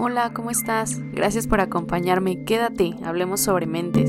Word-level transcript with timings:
Hola, 0.00 0.32
¿cómo 0.32 0.52
estás? 0.52 1.00
Gracias 1.10 1.48
por 1.48 1.60
acompañarme. 1.60 2.44
Quédate, 2.44 2.94
hablemos 3.04 3.40
sobre 3.40 3.66
mentes. 3.66 4.08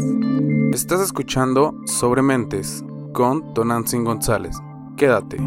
Estás 0.71 1.01
escuchando 1.01 1.73
Sobre 1.87 2.21
Mentes 2.21 2.85
con 3.11 3.55
Tonantzin 3.55 4.03
González. 4.03 4.55
Quédate. 4.97 5.37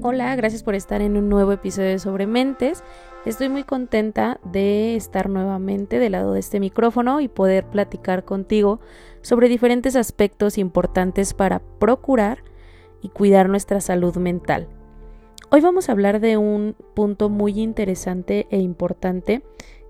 Hola, 0.00 0.34
gracias 0.36 0.62
por 0.62 0.74
estar 0.74 1.02
en 1.02 1.18
un 1.18 1.28
nuevo 1.28 1.52
episodio 1.52 1.90
de 1.90 1.98
Sobre 1.98 2.26
Mentes. 2.26 2.82
Estoy 3.26 3.50
muy 3.50 3.64
contenta 3.64 4.40
de 4.42 4.96
estar 4.96 5.28
nuevamente 5.28 5.98
del 5.98 6.12
lado 6.12 6.32
de 6.32 6.40
este 6.40 6.60
micrófono 6.60 7.20
y 7.20 7.28
poder 7.28 7.66
platicar 7.66 8.24
contigo 8.24 8.80
sobre 9.20 9.50
diferentes 9.50 9.96
aspectos 9.96 10.56
importantes 10.56 11.34
para 11.34 11.58
procurar 11.78 12.42
y 13.02 13.10
cuidar 13.10 13.50
nuestra 13.50 13.82
salud 13.82 14.16
mental. 14.16 14.77
Hoy 15.50 15.62
vamos 15.62 15.88
a 15.88 15.92
hablar 15.92 16.20
de 16.20 16.36
un 16.36 16.76
punto 16.94 17.30
muy 17.30 17.58
interesante 17.58 18.46
e 18.50 18.58
importante 18.58 19.42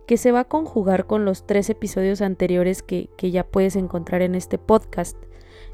que 0.06 0.16
se 0.16 0.30
va 0.30 0.40
a 0.40 0.44
conjugar 0.44 1.06
con 1.06 1.24
los 1.24 1.48
tres 1.48 1.68
episodios 1.68 2.20
anteriores 2.20 2.84
que, 2.84 3.10
ya 3.20 3.42
puedes 3.42 3.74
encontrar 3.74 4.22
en 4.22 4.36
este 4.36 4.56
podcast. 4.56 5.16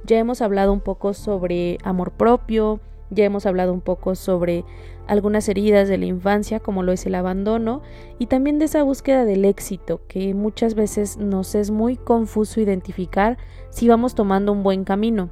Ya 0.06 0.18
hemos 0.18 0.40
hablado 0.40 0.72
un 0.72 0.80
poco 0.80 1.12
sobre 1.12 1.76
amor 1.84 2.12
propio, 2.12 2.80
ya 3.10 3.26
hemos 3.26 3.44
hablado 3.44 3.74
un 3.74 3.82
poco 3.82 4.14
sobre 4.14 4.64
algunas 5.06 5.50
heridas 5.50 5.86
de 5.86 5.98
la 5.98 6.06
infancia, 6.06 6.60
como 6.60 6.82
lo 6.82 6.92
es 6.92 7.04
el 7.04 7.14
abandono, 7.14 7.82
y 8.18 8.24
también 8.24 8.58
de 8.58 8.64
esa 8.64 8.82
búsqueda 8.82 9.26
del 9.26 9.44
éxito, 9.44 10.00
que 10.08 10.32
muchas 10.32 10.74
veces 10.74 11.18
nos 11.18 11.54
es 11.54 11.70
muy 11.70 11.98
confuso 11.98 12.58
identificar 12.58 13.36
si 13.68 13.86
vamos 13.86 14.14
tomando 14.14 14.50
un 14.50 14.62
buen 14.62 14.84
camino. 14.84 15.28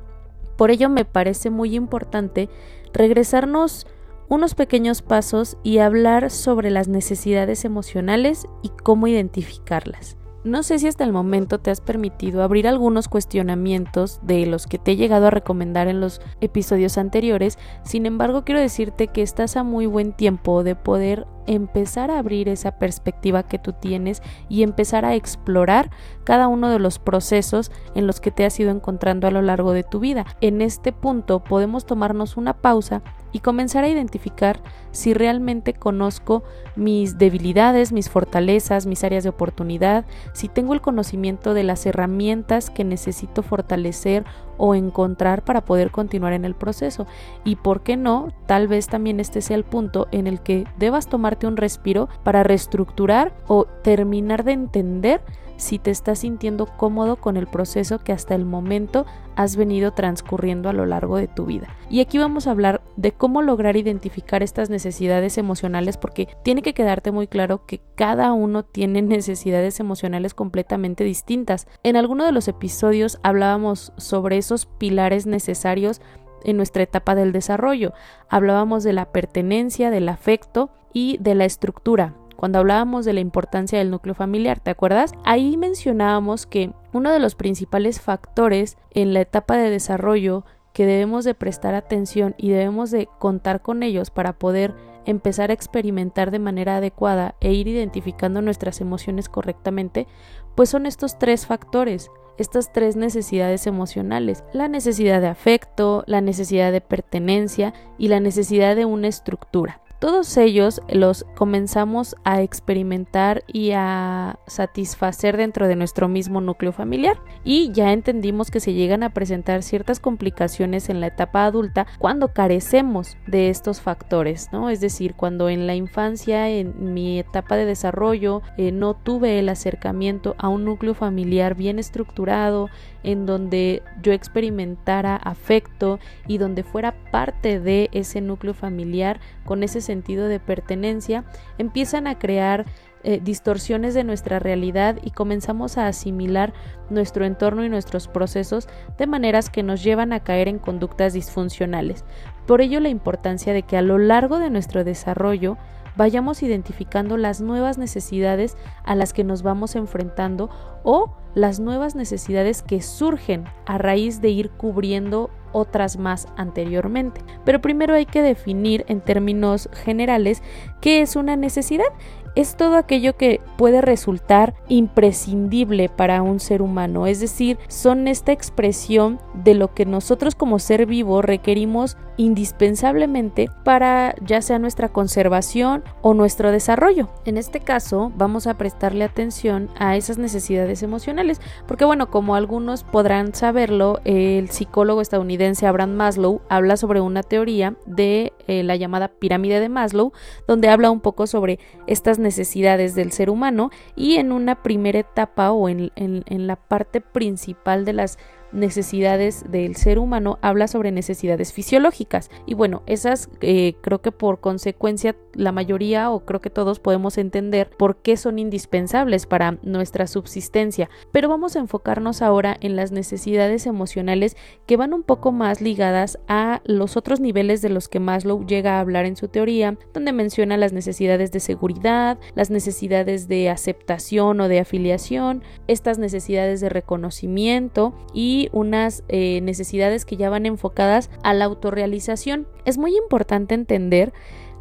Por 0.59 0.71
ello 0.71 0.91
me 0.91 1.07
parece 1.07 1.49
muy 1.49 1.75
importante 1.75 2.51
regresarnos 2.93 3.87
unos 4.33 4.55
pequeños 4.55 5.03
pasos 5.03 5.59
y 5.63 5.77
hablar 5.77 6.31
sobre 6.31 6.71
las 6.71 6.89
necesidades 6.89 7.67
emocionales 7.67 8.47
y 8.63 8.71
cómo 8.71 9.07
identificarlas. 9.07 10.17
No 10.43 10.63
sé 10.63 10.79
si 10.79 10.89
hasta 10.89 11.05
el 11.05 11.13
momento 11.13 11.61
te 11.61 11.71
has 11.71 11.83
permitido 11.83 12.43
abrir 12.43 12.67
algunos 12.67 13.09
cuestionamientos 13.09 14.21
de 14.23 14.47
los 14.47 14.67
que 14.67 14.79
te 14.79 14.93
he 14.93 14.97
llegado 14.97 15.27
a 15.27 15.31
recomendar 15.31 15.87
en 15.87 16.01
los 16.01 16.23
episodios 16.41 16.97
anteriores, 16.97 17.59
sin 17.85 18.07
embargo 18.07 18.43
quiero 18.43 18.59
decirte 18.59 19.09
que 19.09 19.21
estás 19.21 19.59
a 19.59 19.65
muy 19.65 19.85
buen 19.85 20.15
tiempo 20.15 20.65
de 20.65 20.77
poder 20.77 21.27
empezar 21.47 22.11
a 22.11 22.19
abrir 22.19 22.49
esa 22.49 22.79
perspectiva 22.79 23.43
que 23.43 23.59
tú 23.59 23.75
tienes 23.75 24.23
y 24.49 24.63
empezar 24.63 25.05
a 25.05 25.15
explorar 25.15 25.91
cada 26.25 26.49
uno 26.49 26.71
de 26.71 26.79
los 26.79 26.99
procesos 26.99 27.71
en 27.95 28.07
los 28.07 28.21
que 28.23 28.31
te 28.31 28.47
has 28.47 28.59
ido 28.59 28.71
encontrando 28.71 29.27
a 29.27 29.31
lo 29.31 29.43
largo 29.43 29.73
de 29.73 29.83
tu 29.83 30.01
vida. 30.01 30.25
En 30.41 30.63
este 30.63 30.93
punto 30.93 31.45
podemos 31.45 31.85
tomarnos 31.85 32.39
una 32.39 32.55
pausa 32.55 33.03
y 33.33 33.41
comenzar 33.41 33.85
a 33.85 33.89
identificar 33.89 34.61
si 34.91 35.15
realmente 35.15 35.73
conozco 35.73 36.43
mis 36.77 37.19
debilidades, 37.19 37.93
mis 37.93 38.11
fortalezas, 38.11 38.87
mis 38.87 39.05
áreas 39.05 39.25
de 39.25 39.31
oportunidad, 39.31 40.05
si 40.35 40.49
tengo 40.49 40.75
el 40.75 40.81
conocimiento 40.81 41.55
de 41.55 41.65
las 41.65 41.87
herramientas 41.87 42.71
que 42.71 42.85
necesito 42.85 43.43
fortalecer 43.43 44.25
o 44.65 44.77
encontrar 44.77 45.43
para 45.43 45.65
poder 45.65 45.91
continuar 45.91 46.35
en 46.35 46.45
el 46.45 46.55
proceso. 46.55 47.09
Y 47.43 47.57
por 47.57 47.83
qué 47.83 47.97
no, 47.97 48.29
tal 48.47 48.69
vez 48.69 48.87
también 48.87 49.19
este 49.19 49.41
sea 49.41 49.57
el 49.57 49.65
punto 49.65 50.07
en 50.13 50.29
el 50.29 50.41
que 50.41 50.69
debas 50.79 51.09
tomarte 51.09 51.49
un 51.49 51.57
respiro 51.57 52.09
para 52.23 52.45
reestructurar 52.45 53.35
o 53.49 53.65
terminar 53.65 54.45
de 54.45 54.53
entender 54.53 55.21
si 55.57 55.79
te 55.79 55.91
estás 55.91 56.21
sintiendo 56.21 56.67
cómodo 56.67 57.17
con 57.17 57.37
el 57.37 57.47
proceso 57.47 57.99
que 57.99 58.13
hasta 58.13 58.35
el 58.35 58.45
momento 58.45 59.05
has 59.37 59.57
venido 59.57 59.93
transcurriendo 59.93 60.69
a 60.69 60.73
lo 60.73 60.87
largo 60.87 61.17
de 61.17 61.29
tu 61.29 61.47
vida. 61.47 61.69
Y 61.89 62.01
aquí 62.01 62.19
vamos 62.19 62.47
a 62.47 62.51
hablar 62.51 62.83
de 62.97 63.13
cómo 63.13 63.43
lograr 63.43 63.77
identificar 63.77 64.43
estas 64.43 64.71
necesidades 64.71 65.39
emocionales 65.39 65.97
porque 65.97 66.29
tiene 66.43 66.63
que 66.63 66.75
quedarte 66.75 67.13
muy 67.13 67.27
claro 67.29 67.65
que 67.67 67.81
cada 67.95 68.33
uno 68.33 68.65
tiene 68.65 69.03
necesidades 69.03 69.81
emocionales 69.81 70.35
completamente 70.35 71.05
distintas. 71.05 71.67
En 71.83 71.97
alguno 71.97 72.25
de 72.25 72.33
los 72.33 72.49
episodios 72.49 73.19
hablábamos 73.23 73.93
sobre 73.97 74.39
pilares 74.67 75.27
necesarios 75.27 76.01
en 76.45 76.57
nuestra 76.57 76.83
etapa 76.83 77.15
del 77.15 77.33
desarrollo. 77.33 77.93
Hablábamos 78.29 78.85
de 78.85 78.93
la 78.93 79.13
pertenencia, 79.13 79.91
del 79.91 80.09
afecto 80.09 80.71
y 80.93 81.19
de 81.21 81.35
la 81.35 81.45
estructura 81.45 82.15
cuando 82.43 82.59
hablábamos 82.59 83.05
de 83.05 83.13
la 83.13 83.21
importancia 83.21 83.79
del 83.79 83.93
núcleo 83.93 84.17
familiar, 84.17 84.59
¿te 84.59 84.73
acuerdas? 84.73 85.13
Ahí 85.23 85.57
mencionábamos 85.57 86.45
que 86.45 86.73
uno 86.93 87.13
de 87.13 87.21
los 87.21 87.37
principales 87.37 88.01
factores 88.01 88.79
en 88.91 89.15
la 89.15 89.21
etapa 89.21 89.57
de 89.57 89.71
desarrollo 89.71 90.45
que 90.73 90.85
debemos 90.85 91.25
de 91.25 91.37
prestar 91.37 91.77
atención 91.77 92.35
y 92.39 92.51
debemos 92.51 92.91
de 92.91 93.09
contar 93.21 93.63
con 93.63 93.85
ellos 93.85 94.11
para 94.11 94.33
poder 94.33 94.75
empezar 95.05 95.51
a 95.51 95.53
experimentar 95.53 96.33
de 96.33 96.41
manera 96.41 96.79
adecuada 96.79 97.37
e 97.41 97.53
ir 97.53 97.69
identificando 97.69 98.43
nuestras 98.43 98.81
emociones 98.81 99.29
correctamente, 99.29 100.09
pues 100.57 100.69
son 100.69 100.87
estos 100.87 101.21
tres 101.21 101.47
factores, 101.47 102.11
estas 102.39 102.73
tres 102.73 102.97
necesidades 102.97 103.67
emocionales, 103.67 104.45
la 104.53 104.69
necesidad 104.69 105.21
de 105.21 105.29
afecto, 105.29 106.05
la 106.07 106.21
necesidad 106.21 106.73
de 106.73 106.81
pertenencia 106.81 107.75
y 107.99 108.09
la 108.09 108.21
necesidad 108.21 108.75
de 108.77 108.85
una 108.85 109.09
estructura. 109.09 109.82
Todos 110.03 110.37
ellos 110.37 110.83
los 110.89 111.25
comenzamos 111.37 112.17
a 112.25 112.43
experimentar 112.43 113.45
y 113.47 113.71
a 113.71 114.41
satisfacer 114.49 115.37
dentro 115.37 115.69
de 115.69 115.77
nuestro 115.77 116.09
mismo 116.09 116.41
núcleo 116.41 116.73
familiar 116.73 117.21
y 117.45 117.71
ya 117.71 117.93
entendimos 117.93 118.51
que 118.51 118.59
se 118.59 118.73
llegan 118.73 119.05
a 119.05 119.11
presentar 119.11 119.63
ciertas 119.63 120.01
complicaciones 120.01 120.89
en 120.89 121.01
la 121.01 121.07
etapa 121.07 121.45
adulta 121.45 121.87
cuando 122.01 122.33
carecemos 122.33 123.17
de 123.29 123.49
estos 123.49 123.81
factores, 123.81 124.49
¿no? 124.51 124.71
Es 124.71 124.81
decir, 124.81 125.15
cuando 125.15 125.49
en 125.49 125.69
la 125.69 125.77
infancia, 125.77 126.49
en 126.49 126.95
mi 126.95 127.21
etapa 127.21 127.55
de 127.55 127.67
desarrollo, 127.67 128.43
eh, 128.59 128.73
no 128.73 128.95
tuve 128.95 129.39
el 129.39 129.49
acercamiento 129.49 130.35
a 130.37 130.49
un 130.49 130.65
núcleo 130.65 130.95
familiar 130.95 131.55
bien 131.55 131.79
estructurado, 131.79 132.71
en 133.03 133.27
donde 133.27 133.83
yo 134.03 134.13
experimentara 134.13 135.17
afecto 135.17 135.99
y 136.27 136.39
donde 136.39 136.63
fuera 136.63 136.95
parte 137.11 137.61
de 137.61 137.89
ese 137.93 138.21
núcleo 138.21 138.55
familiar 138.55 139.21
con 139.45 139.63
ese 139.63 139.81
sentido 139.81 140.29
de 140.29 140.41
pertenencia, 140.41 141.25
empiezan 141.59 142.07
a 142.07 142.19
crear 142.19 142.67
eh, 143.05 143.21
distorsiones 143.21 143.95
de 143.95 144.05
nuestra 144.05 144.39
realidad 144.39 144.99
y 145.03 145.11
comenzamos 145.11 145.77
a 145.77 145.89
asimilar 145.89 146.53
nuestro 146.89 147.25
entorno 147.25 147.65
y 147.65 147.69
nuestros 147.69 148.07
procesos 148.07 148.69
de 148.97 149.09
maneras 149.09 149.51
que 149.51 149.65
nos 149.65 149.83
llevan 149.83 150.13
a 150.13 150.21
caer 150.21 150.47
en 150.47 150.61
conductas 150.61 151.13
disfuncionales. 151.13 152.05
Por 152.47 152.61
ello 152.61 152.79
la 152.79 152.91
importancia 152.91 153.53
de 153.53 153.65
que 153.65 153.77
a 153.77 153.83
lo 153.83 153.99
largo 153.99 154.39
de 154.39 154.51
nuestro 154.51 154.85
desarrollo 154.85 155.59
vayamos 155.97 156.45
identificando 156.45 157.17
las 157.17 157.41
nuevas 157.41 157.77
necesidades 157.77 158.57
a 158.85 158.95
las 158.95 159.13
que 159.13 159.25
nos 159.25 159.43
vamos 159.43 159.75
enfrentando 159.75 160.49
o 160.85 161.17
las 161.35 161.61
nuevas 161.61 161.95
necesidades 161.95 162.63
que 162.63 162.83
surgen 162.83 163.45
a 163.67 163.79
raíz 163.79 164.21
de 164.21 164.31
ir 164.31 164.51
cubriendo 164.51 165.31
otras 165.53 165.99
más 165.99 166.29
anteriormente. 166.37 167.21
Pero 167.45 167.61
primero 167.61 167.95
hay 167.95 168.07
que 168.07 168.23
definir 168.23 168.85
en 168.89 169.01
términos 169.01 169.69
generales 169.73 170.43
qué 170.81 171.03
es 171.03 171.17
una 171.17 171.37
necesidad 171.37 171.87
es 172.35 172.57
todo 172.57 172.77
aquello 172.77 173.17
que 173.17 173.41
puede 173.57 173.81
resultar 173.81 174.55
imprescindible 174.69 175.89
para 175.89 176.23
un 176.23 176.41
ser 176.41 176.63
humano, 176.63 177.07
es 177.07 177.21
decir, 177.21 177.59
son 177.69 178.09
esta 178.09 178.33
expresión 178.33 179.21
de 179.35 179.55
lo 179.55 179.75
que 179.75 179.87
nosotros 179.87 180.35
como 180.35 180.59
ser 180.59 180.87
vivo 180.87 181.23
requerimos 181.23 181.97
indispensablemente 182.17 183.49
para 183.65 184.15
ya 184.25 184.43
sea 184.43 184.59
nuestra 184.59 184.91
conservación 184.91 185.83
o 186.03 186.15
nuestro 186.15 186.51
desarrollo. 186.51 187.09
En 187.25 187.39
este 187.39 187.61
caso 187.61 188.13
vamos 188.17 188.47
a 188.47 188.59
prestarle 188.59 189.05
atención 189.05 189.71
a 189.79 189.97
esas 189.97 190.19
necesidades 190.19 190.83
emocionales, 190.83 191.41
porque 191.67 191.85
bueno, 191.85 192.11
como 192.11 192.35
algunos 192.35 192.85
podrán 192.85 193.35
saberlo, 193.35 194.01
el 194.05 194.51
psicólogo 194.51 195.01
estadounidense 195.01 195.67
Abraham 195.67 195.95
Maslow 195.95 196.43
habla 196.49 196.77
sobre 196.77 197.01
una 197.01 197.23
teoría 197.23 197.77
de 197.87 198.33
eh, 198.47 198.63
la 198.63 198.77
llamada 198.77 199.09
pirámide 199.09 199.61
de 199.61 199.69
Maslow, 199.69 200.13
donde 200.47 200.69
habla 200.69 200.91
un 200.91 201.01
poco 201.01 201.27
sobre 201.27 201.59
estas 201.87 202.19
necesidades 202.23 202.95
del 202.95 203.13
ser 203.13 203.29
humano 203.29 203.71
y 203.97 204.17
en 204.17 204.33
una 204.33 204.63
primera 204.63 205.01
etapa 205.01 205.53
o 205.53 205.69
en, 205.69 205.91
en 205.97 206.47
la 206.47 206.57
parte 206.57 207.01
principal 207.01 207.85
de 207.85 207.93
las 207.93 208.19
necesidades 208.53 209.45
del 209.51 209.77
ser 209.77 209.99
humano 209.99 210.39
habla 210.43 210.69
sobre 210.69 210.93
necesidades 210.93 211.53
fisiológicas. 211.53 212.31
Y 212.47 212.55
bueno 212.55 212.83
esas 212.87 213.29
eh, 213.41 213.75
creo 213.81 214.01
que 214.01 214.13
por 214.13 214.41
consecuencia 214.41 215.17
la 215.35 215.53
mayoría 215.53 216.11
o 216.11 216.25
creo 216.25 216.41
que 216.41 216.51
todos 216.51 216.79
podemos 216.79 217.19
entender 217.19 217.71
por 217.71 217.97
qué 217.97 218.17
son 218.17 218.39
indispensables 218.39 219.27
para 219.27 219.59
nuestra 219.63 220.07
subsistencia. 220.07 220.91
Pero 221.11 221.29
vamos 221.29 221.57
a 221.57 221.61
enfocarnos 221.61 222.23
ahora 222.23 222.57
en 222.61 222.77
las 222.77 222.93
necesidades 222.93 223.67
emocionales 223.67 224.37
que 224.67 224.77
van 224.77 224.93
un 224.93 225.03
poco 225.03 225.33
más 225.33 225.61
ligadas 225.61 226.19
a 226.29 226.61
los 226.65 226.97
otros 226.97 227.21
niveles 227.21 227.63
de 227.63 227.69
los 227.69 227.89
que 227.89 228.01
Maslow 228.01 228.47
llega 228.47 228.77
a 228.77 228.81
hablar 228.81 229.07
en 229.07 229.17
su 229.17 229.29
teoría 229.29 229.77
donde 229.95 230.13
menciona 230.13 230.57
las 230.57 230.73
necesidades 230.73 231.33
de 231.33 231.41
seguridad 231.41 232.19
las 232.35 232.51
necesidades 232.51 233.29
de 233.29 233.51
aceptación 233.51 234.41
o 234.41 234.49
de 234.49 234.61
afiliación 234.61 235.43
estas 235.67 235.99
necesidades 235.99 236.61
de 236.61 236.69
reconocimiento 236.69 237.95
y 238.13 238.42
unas 238.53 239.05
eh, 239.09 239.41
necesidades 239.43 240.05
que 240.05 240.17
ya 240.17 240.31
van 240.31 240.47
enfocadas 240.47 241.11
a 241.23 241.35
la 241.35 241.45
autorrealización. 241.45 242.47
Es 242.65 242.79
muy 242.79 242.97
importante 242.97 243.55
entender 243.55 244.13